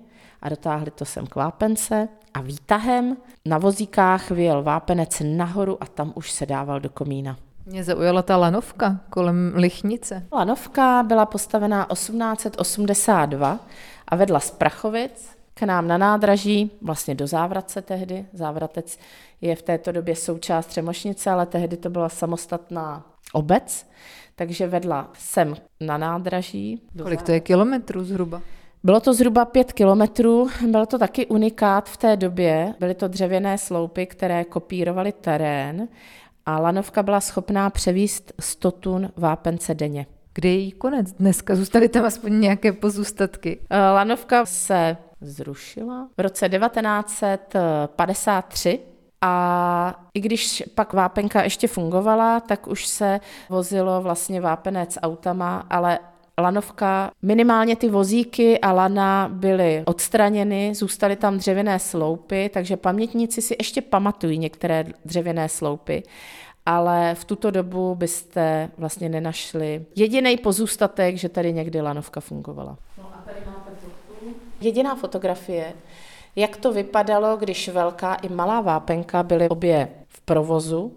a 0.42 0.50
dotáhli 0.50 0.92
to 0.92 1.06
sem 1.06 1.28
k 1.28 1.36
vápence 1.36 2.08
a 2.34 2.42
výtahem 2.42 3.18
na 3.46 3.58
vozíkách 3.58 4.32
vyjel 4.32 4.64
vápenec 4.64 5.22
nahoru 5.26 5.84
a 5.84 5.86
tam 5.86 6.14
už 6.16 6.32
se 6.32 6.46
dával 6.46 6.80
do 6.80 6.90
komína. 6.90 7.38
Mě 7.70 7.84
zaujala 7.84 8.22
ta 8.22 8.38
lanovka 8.38 9.00
kolem 9.10 9.54
Lichnice. 9.56 10.28
Lanovka 10.32 11.04
byla 11.04 11.26
postavená 11.26 11.88
1882 11.94 13.60
a 14.08 14.16
vedla 14.16 14.40
z 14.40 14.52
Prachovic 14.52 15.30
k 15.54 15.62
nám 15.62 15.88
na 15.88 15.98
nádraží, 15.98 16.72
vlastně 16.82 17.16
do 17.16 17.28
Závratce 17.28 17.82
tehdy. 17.82 18.26
Závratec 18.34 18.98
je 19.42 19.56
v 19.56 19.62
této 19.62 19.92
době 19.92 20.16
součást 20.16 20.66
Třemošnice, 20.66 21.30
ale 21.30 21.46
tehdy 21.46 21.78
to 21.78 21.90
byla 21.90 22.10
samostatná 22.10 23.06
obec, 23.34 23.90
takže 24.36 24.68
vedla 24.68 25.12
sem 25.14 25.56
na 25.82 25.98
nádraží. 25.98 26.82
Kolik 27.04 27.22
to 27.22 27.32
je 27.32 27.40
kilometrů 27.40 28.04
zhruba? 28.04 28.42
Bylo 28.84 29.00
to 29.00 29.14
zhruba 29.14 29.46
pět 29.46 29.74
kilometrů, 29.74 30.48
byl 30.68 30.86
to 30.86 31.00
taky 31.00 31.26
unikát 31.26 31.90
v 31.90 31.98
té 31.98 32.18
době. 32.18 32.74
Byly 32.80 32.96
to 32.96 33.08
dřevěné 33.08 33.58
sloupy, 33.58 34.06
které 34.06 34.44
kopírovaly 34.44 35.12
terén 35.12 35.88
a 36.48 36.60
lanovka 36.60 37.04
byla 37.04 37.22
schopná 37.22 37.70
převíst 37.70 38.34
100 38.40 38.72
tun 38.72 39.12
vápence 39.16 39.76
denně. 39.76 40.08
Kde 40.34 40.50
je 40.50 40.56
jí 40.56 40.72
konec 40.72 41.12
dneska? 41.12 41.56
Zůstaly 41.56 41.90
tam 41.90 42.06
aspoň 42.06 42.40
nějaké 42.40 42.72
pozůstatky? 42.72 43.60
Eh, 43.70 43.80
lanovka 43.80 44.46
se 44.46 44.98
zrušila 45.22 46.10
v 46.18 46.22
roce 46.22 46.50
1953 46.50 48.80
a 49.22 50.06
i 50.14 50.20
když 50.20 50.64
pak 50.76 50.94
vápenka 50.94 51.44
ještě 51.44 51.68
fungovala, 51.68 52.40
tak 52.40 52.68
už 52.68 52.88
se 52.88 53.20
vozilo 53.50 54.02
vlastně 54.02 54.42
vápenec 54.42 54.98
autama, 55.02 55.66
ale 55.70 56.00
lanovka, 56.42 57.12
minimálně 57.22 57.76
ty 57.76 57.90
vozíky 57.90 58.60
a 58.60 58.72
lana 58.72 59.30
byly 59.34 59.84
odstraněny, 59.86 60.76
zůstaly 60.76 61.16
tam 61.16 61.38
dřevěné 61.38 61.80
sloupy, 61.80 62.50
takže 62.54 62.78
pamětníci 62.78 63.42
si 63.42 63.56
ještě 63.60 63.82
pamatují 63.82 64.38
některé 64.38 64.86
dřevěné 65.06 65.50
sloupy 65.50 66.04
ale 66.68 67.16
v 67.16 67.26
tuto 67.26 67.52
dobu 67.52 67.96
byste 67.96 68.70
vlastně 68.78 69.10
nenašli 69.10 69.86
jediný 69.96 70.38
pozůstatek, 70.38 71.16
že 71.16 71.30
tady 71.30 71.54
někdy 71.54 71.82
lanovka 71.82 72.20
fungovala. 72.20 72.78
No 72.98 73.04
a 73.14 73.22
tady 73.26 73.38
máte 73.46 73.72
Jediná 74.62 74.96
fotografie, 74.96 75.74
jak 76.36 76.58
to 76.58 76.74
vypadalo, 76.74 77.38
když 77.38 77.70
velká 77.70 78.16
i 78.16 78.30
malá 78.30 78.62
vápenka 78.62 79.24
byly 79.24 79.50
obě 79.50 79.88
v 80.08 80.22
provozu, 80.22 80.94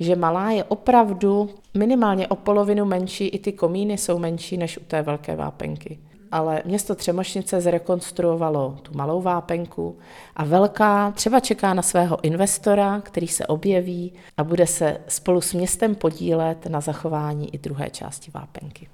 že 0.00 0.16
malá 0.16 0.50
je 0.50 0.64
opravdu 0.64 1.50
minimálně 1.74 2.28
o 2.28 2.36
polovinu 2.36 2.84
menší, 2.84 3.28
i 3.28 3.38
ty 3.38 3.52
komíny 3.52 3.98
jsou 3.98 4.18
menší 4.18 4.56
než 4.56 4.78
u 4.78 4.84
té 4.84 5.02
velké 5.02 5.36
vápenky. 5.36 5.98
Ale 6.32 6.62
město 6.64 6.94
Třemošnice 6.94 7.60
zrekonstruovalo 7.60 8.78
tu 8.82 8.98
malou 8.98 9.22
vápenku 9.22 9.98
a 10.36 10.44
velká 10.44 11.10
třeba 11.10 11.40
čeká 11.40 11.74
na 11.74 11.82
svého 11.82 12.24
investora, 12.24 13.00
který 13.00 13.28
se 13.28 13.46
objeví 13.46 14.12
a 14.36 14.44
bude 14.44 14.66
se 14.66 15.00
spolu 15.08 15.40
s 15.40 15.54
městem 15.54 15.94
podílet 15.94 16.66
na 16.66 16.80
zachování 16.80 17.54
i 17.54 17.58
druhé 17.58 17.90
části 17.90 18.30
vápenky. 18.34 18.88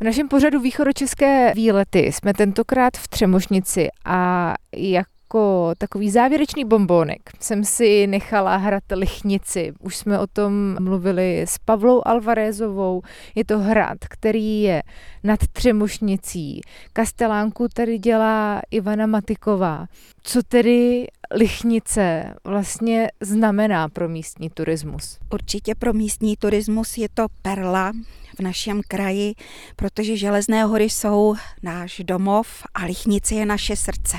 V 0.00 0.04
našem 0.04 0.28
pořadu 0.28 0.60
východočeské 0.60 1.52
výlety 1.54 1.98
jsme 1.98 2.34
tentokrát 2.34 2.96
v 2.96 3.08
Třemošnici 3.08 3.88
a 4.04 4.52
jak 4.76 5.06
jako 5.26 5.72
takový 5.78 6.10
závěrečný 6.10 6.64
bombónek 6.64 7.20
jsem 7.40 7.64
si 7.64 8.06
nechala 8.06 8.56
hrát 8.56 8.82
Lichnici. 8.90 9.72
Už 9.80 9.96
jsme 9.96 10.18
o 10.18 10.26
tom 10.26 10.76
mluvili 10.80 11.42
s 11.42 11.58
Pavlou 11.58 12.02
Alvarezovou. 12.04 13.02
Je 13.34 13.44
to 13.44 13.58
hrad, 13.58 13.98
který 14.10 14.62
je 14.62 14.82
nad 15.24 15.40
Třemošnicí. 15.52 16.60
Kastelánku 16.92 17.68
tady 17.74 17.98
dělá 17.98 18.60
Ivana 18.70 19.06
Matiková. 19.06 19.86
Co 20.22 20.42
tedy 20.42 21.06
Lichnice 21.34 22.34
vlastně 22.44 23.08
znamená 23.20 23.88
pro 23.88 24.08
místní 24.08 24.50
turismus? 24.50 25.18
Určitě 25.32 25.74
pro 25.74 25.92
místní 25.92 26.36
turismus 26.36 26.98
je 26.98 27.08
to 27.14 27.26
perla 27.42 27.92
v 28.38 28.40
našem 28.40 28.80
kraji, 28.88 29.34
protože 29.76 30.16
Železné 30.16 30.64
hory 30.64 30.84
jsou 30.84 31.34
náš 31.62 32.00
domov 32.04 32.62
a 32.74 32.84
Lichnice 32.84 33.34
je 33.34 33.46
naše 33.46 33.76
srdce. 33.76 34.16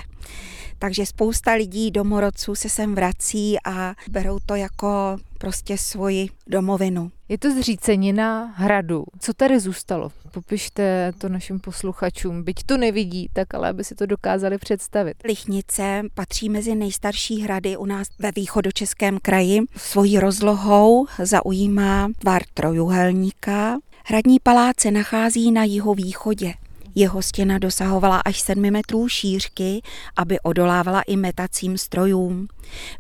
Takže 0.80 1.06
spousta 1.06 1.54
lidí, 1.54 1.92
domorodců 1.92 2.56
se 2.56 2.70
sem 2.70 2.96
vrací 2.96 3.58
a 3.66 3.94
berou 4.10 4.40
to 4.46 4.56
jako 4.56 5.18
prostě 5.38 5.78
svoji 5.78 6.30
domovinu. 6.48 7.12
Je 7.30 7.38
to 7.38 7.52
zřícenina 7.52 8.54
hradu. 8.56 9.04
Co 9.20 9.34
tady 9.34 9.60
zůstalo? 9.60 10.12
Popište 10.32 11.14
to 11.18 11.30
našim 11.30 11.60
posluchačům. 11.60 12.44
Byť 12.44 12.64
to 12.64 12.78
nevidí, 12.78 13.30
tak 13.34 13.54
ale 13.54 13.70
aby 13.70 13.84
si 13.84 13.96
to 13.96 14.06
dokázali 14.06 14.58
představit. 14.58 15.18
Lichnice 15.24 16.02
patří 16.14 16.50
mezi 16.50 16.76
nejstarší 16.76 17.42
hrady 17.42 17.78
u 17.78 17.86
nás 17.86 18.08
ve 18.20 18.32
východočeském 18.36 19.20
kraji. 19.22 19.60
Svojí 19.78 20.20
rozlohou 20.20 21.06
zaujímá 21.24 22.10
tvar 22.20 22.42
trojuhelníka. 22.54 23.78
Hradní 24.06 24.40
palác 24.40 24.80
se 24.80 24.92
nachází 24.92 25.52
na 25.52 25.64
jihovýchodě. 25.64 26.54
Jeho 27.00 27.22
stěna 27.22 27.58
dosahovala 27.58 28.22
až 28.26 28.40
7 28.40 28.72
metrů 28.72 29.08
šířky, 29.10 29.82
aby 30.16 30.40
odolávala 30.40 31.02
i 31.02 31.16
metacím 31.16 31.78
strojům. 31.78 32.48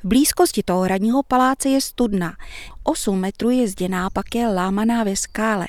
V 0.03 0.07
blízkosti 0.07 0.63
toho 0.63 0.81
hradního 0.81 1.23
paláce 1.23 1.69
je 1.69 1.81
studna. 1.81 2.33
8 2.83 3.19
metrů 3.19 3.49
je 3.49 3.67
zděná, 3.67 4.09
pak 4.09 4.35
je 4.35 4.47
lámaná 4.47 5.03
ve 5.03 5.15
skále. 5.15 5.67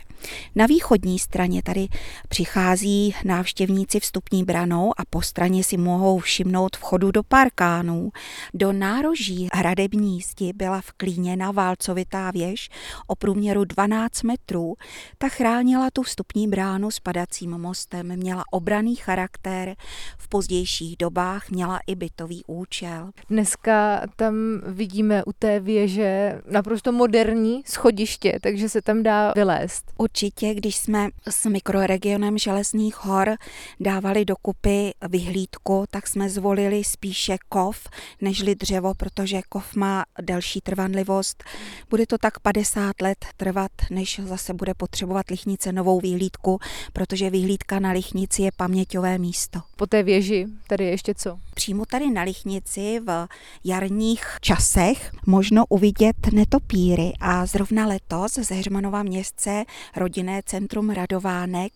Na 0.55 0.67
východní 0.67 1.19
straně 1.19 1.63
tady 1.63 1.89
přichází 2.29 3.15
návštěvníci 3.25 4.01
vstupní 4.01 4.45
branou 4.45 4.93
a 4.97 5.03
po 5.11 5.23
straně 5.23 5.65
si 5.65 5.77
mohou 5.77 6.19
všimnout 6.19 6.77
vchodu 6.77 7.11
do 7.11 7.23
parkánů. 7.23 8.11
Do 8.55 8.73
nároží 8.73 9.49
hradební 9.55 10.21
zdi 10.21 10.53
byla 10.53 10.81
vklíněna 10.81 11.51
válcovitá 11.51 12.31
věž 12.31 12.69
o 13.07 13.17
průměru 13.17 13.65
12 13.65 14.23
metrů. 14.23 14.75
Ta 15.19 15.29
chránila 15.29 15.91
tu 15.93 16.03
vstupní 16.03 16.49
bránu 16.49 16.91
s 16.91 17.01
padacím 17.01 17.51
mostem, 17.51 18.17
měla 18.17 18.45
obraný 18.53 18.97
charakter, 18.97 19.75
v 20.19 20.29
pozdějších 20.29 20.97
dobách 20.97 21.51
měla 21.51 21.81
i 21.87 21.95
bytový 21.95 22.43
účel. 22.47 23.11
Dneska 23.29 24.03
tam 24.17 24.35
vidíme 24.67 25.25
u 25.25 25.33
té 25.33 25.61
věže 25.61 26.41
naprosto 26.51 26.93
moderní 26.93 27.63
schodiště, 27.67 28.39
takže 28.43 28.69
se 28.69 28.83
tam 28.83 29.03
dá 29.03 29.33
vylézt. 29.37 29.93
Určitě, 30.09 30.55
když 30.55 30.77
jsme 30.77 31.09
s 31.29 31.47
mikroregionem 31.47 32.39
Železných 32.39 33.05
hor 33.05 33.37
dávali 33.81 34.25
dokupy 34.25 34.93
vyhlídku, 35.09 35.85
tak 35.91 36.07
jsme 36.07 36.31
zvolili 36.31 36.85
spíše 36.85 37.37
kov 37.49 37.89
nežli 38.21 38.55
dřevo, 38.55 38.95
protože 38.95 39.41
kov 39.49 39.75
má 39.75 40.05
delší 40.21 40.61
trvanlivost. 40.61 41.45
Bude 41.91 42.07
to 42.07 42.19
tak 42.19 42.41
50 42.41 43.03
let 43.03 43.27
trvat, 43.37 43.71
než 43.91 44.21
zase 44.25 44.55
bude 44.55 44.75
potřebovat 44.75 45.31
Lichnice 45.31 45.73
novou 45.73 46.01
vyhlídku, 46.01 46.59
protože 46.93 47.31
vyhlídka 47.31 47.81
na 47.81 47.91
Lichnici 47.93 48.43
je 48.43 48.51
paměťové 48.57 49.19
místo. 49.19 49.61
Po 49.77 49.87
té 49.87 50.03
věži 50.03 50.47
tady 50.67 50.85
je 50.85 50.91
ještě 50.91 51.15
co? 51.15 51.39
Přímo 51.55 51.85
tady 51.85 52.11
na 52.11 52.23
Lichnici 52.23 53.01
v 53.07 53.29
jarních 53.65 54.25
časech 54.41 55.13
možno 55.27 55.65
uvidět 55.69 56.17
netopíry 56.33 57.13
a 57.21 57.47
zrovna 57.47 57.87
letos 57.87 58.35
ze 58.35 58.55
Hřmanova 58.55 59.03
městce 59.03 59.65
rodinné 59.99 60.43
centrum 60.47 60.91
Radovánek. 60.91 61.73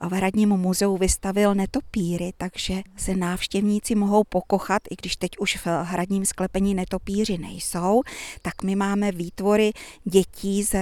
V 0.00 0.12
Hradním 0.12 0.48
muzeu 0.48 0.96
vystavil 0.96 1.54
netopíry, 1.54 2.32
takže 2.36 2.82
se 2.96 3.16
návštěvníci 3.16 3.94
mohou 3.94 4.24
pokochat, 4.24 4.82
i 4.90 4.96
když 4.96 5.16
teď 5.16 5.30
už 5.38 5.56
v 5.56 5.66
hradním 5.66 6.24
sklepení 6.26 6.74
netopíři 6.74 7.38
nejsou, 7.38 8.02
tak 8.42 8.62
my 8.62 8.76
máme 8.76 9.12
výtvory 9.12 9.72
dětí 10.04 10.62
z 10.62 10.74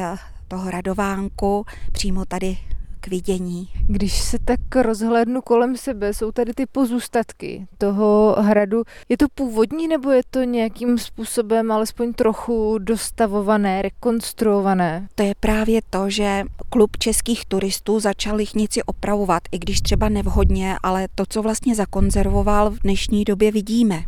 toho 0.48 0.70
Radovánku 0.70 1.64
přímo 1.92 2.24
tady 2.24 2.58
k 3.00 3.08
vidění. 3.08 3.68
Když 3.86 4.20
se 4.20 4.38
tak 4.44 4.60
rozhlédnu 4.76 5.40
kolem 5.42 5.76
sebe, 5.76 6.14
jsou 6.14 6.32
tady 6.32 6.52
ty 6.54 6.66
pozůstatky 6.66 7.66
toho 7.78 8.36
hradu. 8.38 8.82
Je 9.08 9.16
to 9.16 9.26
původní 9.34 9.88
nebo 9.88 10.10
je 10.10 10.22
to 10.30 10.42
nějakým 10.42 10.98
způsobem 10.98 11.72
alespoň 11.72 12.12
trochu 12.12 12.78
dostavované, 12.78 13.82
rekonstruované? 13.82 15.08
To 15.14 15.22
je 15.22 15.34
právě 15.40 15.80
to, 15.90 16.10
že 16.10 16.44
klub 16.68 16.96
českých 16.98 17.44
turistů 17.44 18.00
začal 18.00 18.36
Lichnici 18.36 18.82
opravovat, 18.82 19.42
i 19.52 19.58
když 19.58 19.80
třeba 19.80 20.08
nevhodně, 20.08 20.76
ale 20.82 21.08
to, 21.14 21.24
co 21.28 21.42
vlastně 21.42 21.74
zakonzervoval, 21.74 22.70
v 22.70 22.78
dnešní 22.78 23.24
době 23.24 23.52
vidíme. 23.52 24.04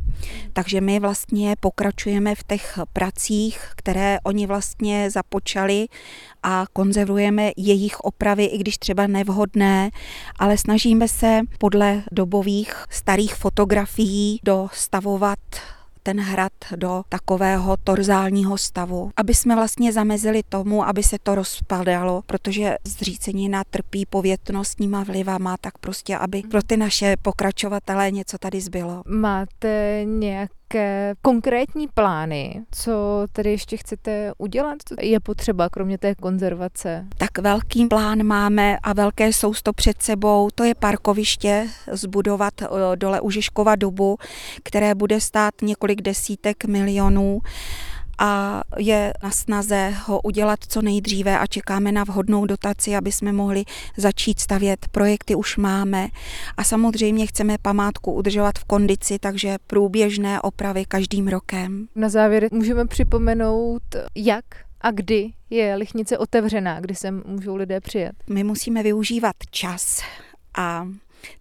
Takže 0.52 0.80
my 0.80 1.00
vlastně 1.00 1.56
pokračujeme 1.60 2.34
v 2.34 2.42
těch 2.42 2.78
pracích, 2.92 3.60
které 3.76 4.18
oni 4.24 4.46
vlastně 4.46 5.10
započali 5.10 5.86
a 6.42 6.64
konzervujeme 6.72 7.50
jejich 7.56 8.00
opravy, 8.00 8.44
i 8.44 8.58
když 8.58 8.78
třeba 8.78 9.06
nevhodné, 9.06 9.90
ale 10.38 10.58
snažíme 10.58 11.08
se 11.08 11.40
podle 11.58 12.02
dobových 12.12 12.74
starých 12.90 13.34
fotografií 13.34 14.40
dostavovat 14.44 15.38
ten 16.08 16.20
hrad 16.20 16.52
do 16.76 17.02
takového 17.08 17.76
torzálního 17.84 18.58
stavu, 18.58 19.10
aby 19.16 19.34
jsme 19.34 19.54
vlastně 19.54 19.92
zamezili 19.92 20.42
tomu, 20.48 20.84
aby 20.84 21.02
se 21.02 21.16
to 21.22 21.34
rozpadalo, 21.34 22.22
protože 22.26 22.76
zřícenina 22.84 23.64
trpí 23.70 24.06
povětnostníma 24.06 25.04
vlivama, 25.04 25.56
tak 25.60 25.78
prostě, 25.78 26.16
aby 26.16 26.42
pro 26.42 26.62
ty 26.62 26.76
naše 26.76 27.16
pokračovatele 27.22 28.10
něco 28.10 28.38
tady 28.38 28.60
zbylo. 28.60 29.02
Máte 29.06 30.02
nějak 30.04 30.50
konkrétní 31.22 31.88
plány, 31.88 32.62
co 32.70 33.26
tedy 33.32 33.50
ještě 33.50 33.76
chcete 33.76 34.32
udělat? 34.38 34.76
Co 34.88 34.94
je 35.00 35.20
potřeba, 35.20 35.68
kromě 35.68 35.98
té 35.98 36.14
konzervace? 36.14 37.06
Tak 37.18 37.38
velký 37.38 37.86
plán 37.86 38.22
máme 38.22 38.78
a 38.82 38.92
velké 38.92 39.32
sousto 39.32 39.72
před 39.72 40.02
sebou, 40.02 40.48
to 40.54 40.64
je 40.64 40.74
parkoviště 40.74 41.68
zbudovat 41.92 42.54
dole 42.94 43.20
u 43.20 43.30
Žižkova 43.30 43.76
dubu, 43.76 44.18
které 44.62 44.94
bude 44.94 45.20
stát 45.20 45.54
několik 45.62 46.02
desítek 46.02 46.64
milionů 46.64 47.40
a 48.18 48.62
je 48.78 49.12
na 49.22 49.30
snaze 49.30 49.94
ho 50.04 50.20
udělat 50.20 50.58
co 50.68 50.82
nejdříve 50.82 51.38
a 51.38 51.46
čekáme 51.46 51.92
na 51.92 52.04
vhodnou 52.04 52.46
dotaci, 52.46 52.96
aby 52.96 53.12
jsme 53.12 53.32
mohli 53.32 53.64
začít 53.96 54.40
stavět. 54.40 54.86
Projekty 54.90 55.34
už 55.34 55.56
máme 55.56 56.08
a 56.56 56.64
samozřejmě 56.64 57.26
chceme 57.26 57.56
památku 57.62 58.12
udržovat 58.12 58.58
v 58.58 58.64
kondici, 58.64 59.18
takže 59.18 59.56
průběžné 59.66 60.40
opravy 60.40 60.84
každým 60.84 61.28
rokem. 61.28 61.88
Na 61.94 62.08
závěr 62.08 62.48
můžeme 62.52 62.86
připomenout, 62.86 63.82
jak 64.14 64.44
a 64.80 64.90
kdy 64.90 65.32
je 65.50 65.74
Lichnice 65.74 66.18
otevřená, 66.18 66.80
kdy 66.80 66.94
se 66.94 67.10
můžou 67.10 67.56
lidé 67.56 67.80
přijet? 67.80 68.12
My 68.30 68.44
musíme 68.44 68.82
využívat 68.82 69.36
čas 69.50 70.02
a 70.58 70.88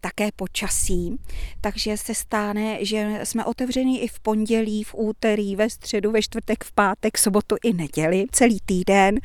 také 0.02 0.30
počasí, 0.36 1.18
takže 1.62 1.98
se 1.98 2.16
stane, 2.16 2.86
že 2.86 3.20
jsme 3.24 3.46
otevření 3.46 4.02
i 4.02 4.08
v 4.08 4.20
pondělí, 4.20 4.84
v 4.84 4.96
úterý, 4.98 5.56
ve 5.56 5.70
středu, 5.70 6.12
ve 6.12 6.22
čtvrtek, 6.22 6.64
v 6.64 6.72
pátek, 6.72 7.18
sobotu 7.18 7.56
i 7.64 7.74
neděli, 7.74 8.26
celý 8.32 8.60
týden, 8.66 9.20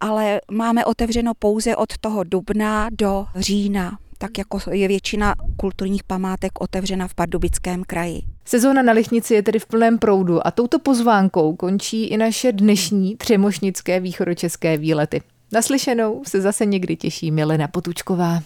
ale 0.00 0.40
máme 0.50 0.84
otevřeno 0.84 1.32
pouze 1.38 1.76
od 1.76 1.98
toho 1.98 2.24
dubna 2.24 2.88
do 2.92 3.26
října 3.36 3.98
tak 4.22 4.38
jako 4.38 4.58
je 4.70 4.88
většina 4.88 5.34
kulturních 5.56 6.04
památek 6.04 6.60
otevřena 6.60 7.08
v 7.08 7.14
Pardubickém 7.14 7.84
kraji. 7.84 8.22
Sezóna 8.44 8.82
na 8.82 8.92
Lichnici 8.92 9.34
je 9.34 9.42
tedy 9.42 9.58
v 9.58 9.66
plném 9.66 9.98
proudu 9.98 10.46
a 10.46 10.50
touto 10.50 10.78
pozvánkou 10.78 11.56
končí 11.56 12.06
i 12.06 12.16
naše 12.16 12.52
dnešní 12.52 13.16
třemošnické 13.16 14.00
východočeské 14.00 14.76
výlety. 14.76 15.22
Naslyšenou 15.52 16.22
se 16.26 16.40
zase 16.40 16.66
někdy 16.66 16.96
těší 16.96 17.30
Milena 17.30 17.68
Potučková. 17.68 18.42